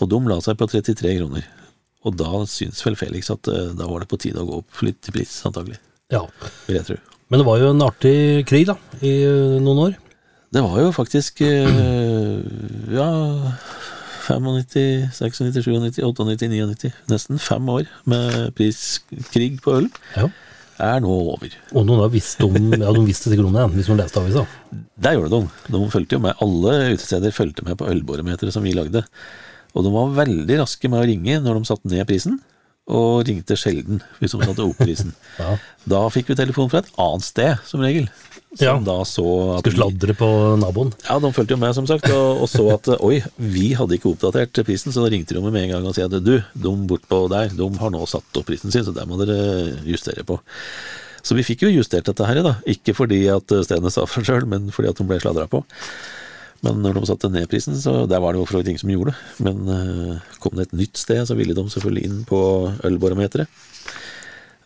[0.02, 1.48] Og de la seg på 33 kroner.
[2.06, 4.84] Og da syns vel Felix at eh, da var det på tide å gå opp
[4.86, 5.80] litt i pris, antagelig.
[6.14, 6.26] ja.
[6.68, 7.00] Vil jeg tro.
[7.32, 8.16] Men det var jo en artig
[8.50, 9.94] krig, da, i eh, noen år.
[10.52, 12.42] Det var jo faktisk eh,
[12.92, 13.08] ja
[14.28, 16.92] 95, 96, 97, 98, 99.
[17.12, 20.28] Nesten fem år med priskrig på øl Ja.
[20.82, 21.56] er nå over.
[21.74, 24.46] Og noen har visste om Ja, de visste sikkert om det, hvis de leste avisa.
[25.02, 25.42] Der gjorde de.
[25.74, 26.36] De fulgte jo med.
[26.44, 29.04] Alle utesteder fulgte med på ølbarometeret som vi lagde.
[29.72, 32.42] Og de var veldig raske med å ringe når de satte ned prisen,
[32.92, 35.14] og ringte sjelden hvis de satte opp prisen.
[35.42, 35.56] Ja.
[35.90, 38.06] Da fikk vi telefon fra et annet sted, som regel.
[38.52, 38.74] Som Ja.
[38.84, 39.24] da så
[39.56, 40.28] at Skulle sladre på
[40.60, 40.92] naboen.
[41.08, 44.12] Ja, de fulgte jo med, som sagt, og, og så at oi, vi hadde ikke
[44.12, 47.24] oppdatert prisen, så da ringte de med en gang og sa at du, de bortpå
[47.32, 50.38] der, de har nå satt opp prisen sin, så der må dere justere på.
[51.24, 52.56] Så vi fikk jo justert dette her, da.
[52.70, 55.64] Ikke fordi at stedene sa for sjøl, men fordi at de ble sladra på.
[56.62, 58.84] Men når de satte ned prisen, så der var det jo for så vidt ingen
[58.84, 59.46] som gjorde det.
[59.48, 62.42] Men eh, kom det et nytt sted, så ville de selvfølgelig inn på
[62.86, 63.50] ølbarometeret.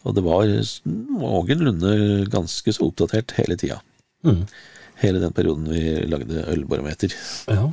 [0.05, 0.43] Og det var
[0.85, 1.93] noenlunde
[2.33, 3.79] ganske så oppdatert hele tida.
[4.27, 4.43] Mm.
[5.01, 5.81] Hele den perioden vi
[6.11, 7.15] lagde ølbarometer.
[7.51, 7.69] Ja.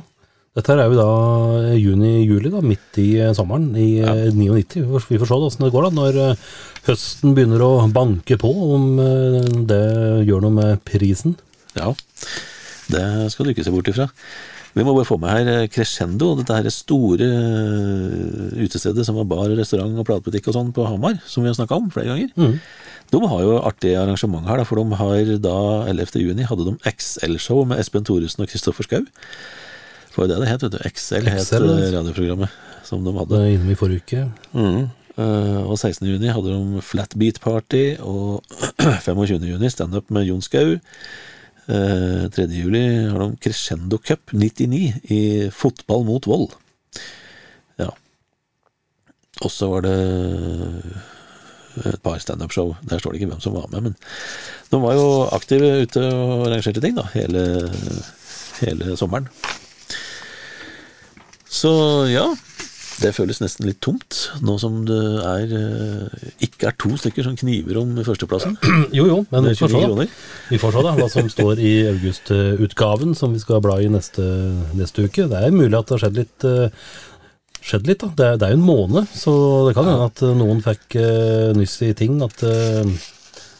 [0.53, 4.11] Dette er jo da juni-juli, da, midt i eh, sommeren i ja.
[4.29, 4.83] 99.
[5.09, 6.43] Vi får- se åssen det går da, når eh,
[6.87, 9.83] høsten begynner å banke på, om eh, det
[10.29, 11.33] gjør noe med prisen.
[11.73, 11.89] Ja,
[12.91, 14.09] det skal du ikke se bort ifra.
[14.73, 19.27] Vi må bare få med her eh, Crescendo, dette her store eh, utestedet som var
[19.29, 22.57] bar, restaurant og platebutikk og sånn på Hamar, som vi har snakka om flere ganger.
[23.13, 25.57] De har jo artig arrangement her, for de har da
[25.91, 26.17] 11.
[26.23, 29.05] juni hadde de XL-show med Espen Thoresen og Kristoffer Schou.
[30.13, 30.81] Jo det det het, vet du.
[30.89, 33.37] XL XL, eh, radioprogrammet som de hadde.
[33.37, 34.25] Det innom i forrige uke.
[35.13, 36.07] Eh, og 16.
[36.09, 38.41] juni hadde de Flatbeat Party, og
[39.05, 39.45] 25.
[39.53, 40.79] juni standup med Jon Skau.
[41.67, 42.47] Eh, 3.
[42.51, 46.51] juli har de Crescendo Cup 99 i fotball mot vold.
[47.79, 47.89] Ja.
[49.41, 49.95] Og så var det
[51.87, 52.75] et par standup-show.
[52.89, 53.95] Der står det ikke hvem som var med, men
[54.69, 57.45] de var jo aktive ute og arrangerte ting da, hele,
[58.59, 59.29] hele sommeren.
[61.47, 61.71] Så
[62.11, 62.27] ja,
[63.01, 67.37] det føles nesten litt tomt, nå som det er, eh, ikke er to stykker som
[67.39, 68.57] kniver om førsteplassen.
[68.97, 69.87] Jo, jo, men vi får se 29 da.
[69.87, 70.11] kroner.
[70.51, 74.25] Vi får se da, hva som står i augustutgaven som vi skal bla i neste,
[74.77, 75.25] neste uke.
[75.31, 76.93] Det er mulig at det har skjedd litt, eh,
[77.63, 78.11] skjedd litt da.
[78.37, 79.33] Det er, jo en måned, så
[79.67, 82.45] det kan hende at noen fikk eh, nyss i ting at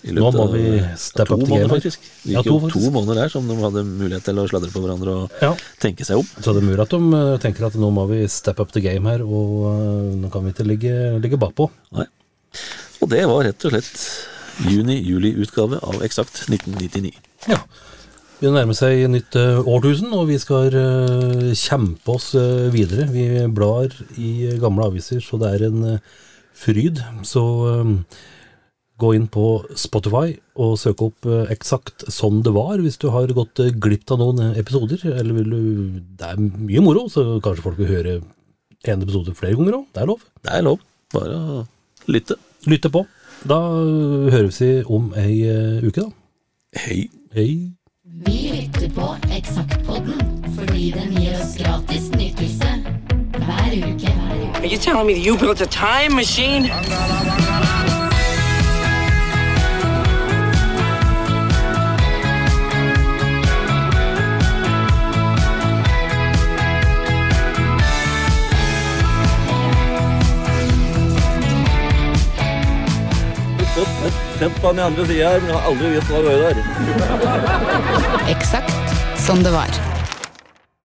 [0.04, 0.64] Nå må vi
[1.00, 2.08] steppe to up måneder, game faktisk.
[2.26, 4.72] Det Ja, gikk to, jo to måneder der som de hadde mulighet til å sladre
[4.74, 6.28] på hverandre og ja, tenke seg om.
[6.44, 8.84] så det er mulig at de eh, tenker at nå må vi step up the
[8.84, 10.94] game her, og eh, nå kan vi ikke ligge,
[11.24, 11.70] ligge bakpå.
[11.96, 12.08] Nei.
[13.00, 14.04] Og det var rett og slett
[14.70, 17.14] juni-juli-utgave av Eksakt 1999.
[17.50, 17.62] Ja.
[18.44, 23.08] Vi nærmer seg nytt eh, årtusen, og vi skal eh, kjempe oss eh, videre.
[23.14, 23.26] Vi
[23.56, 23.88] blar
[24.20, 26.14] i gamle aviser, så det er en eh,
[26.60, 27.00] fryd.
[27.28, 27.94] Så eh,
[29.04, 29.46] gå inn på
[29.80, 34.12] Spotify og søke opp eh, eksakt sånn det var, hvis du har gått eh, glipp
[34.14, 35.04] av noen eh, episoder.
[35.12, 35.64] Eller vil du
[36.20, 38.16] Det er mye moro, så kanskje folk vil høre
[38.84, 39.86] en episode flere ganger òg.
[39.94, 40.26] Det er lov.
[40.44, 40.82] Det er lov.
[41.14, 41.62] Bare å
[42.12, 42.40] lytte.
[42.68, 43.06] Lytte på.
[43.48, 43.60] Da
[44.34, 45.44] høres vi om ei
[45.84, 46.10] uke, da.
[46.84, 47.06] Hei.
[47.36, 47.50] Hei.
[48.24, 50.22] Vi lytter på Eksaktpodden
[50.56, 52.66] fordi fordi den gir oss gratis nytelse
[53.32, 54.08] hver uke.
[54.08, 54.64] Hver uke.
[54.64, 56.64] Are you telling me that you built a time machine?
[74.40, 76.56] Sett på den andre sida her, men har aldri visst hva det var der.
[78.30, 79.70] Eksakt som det var.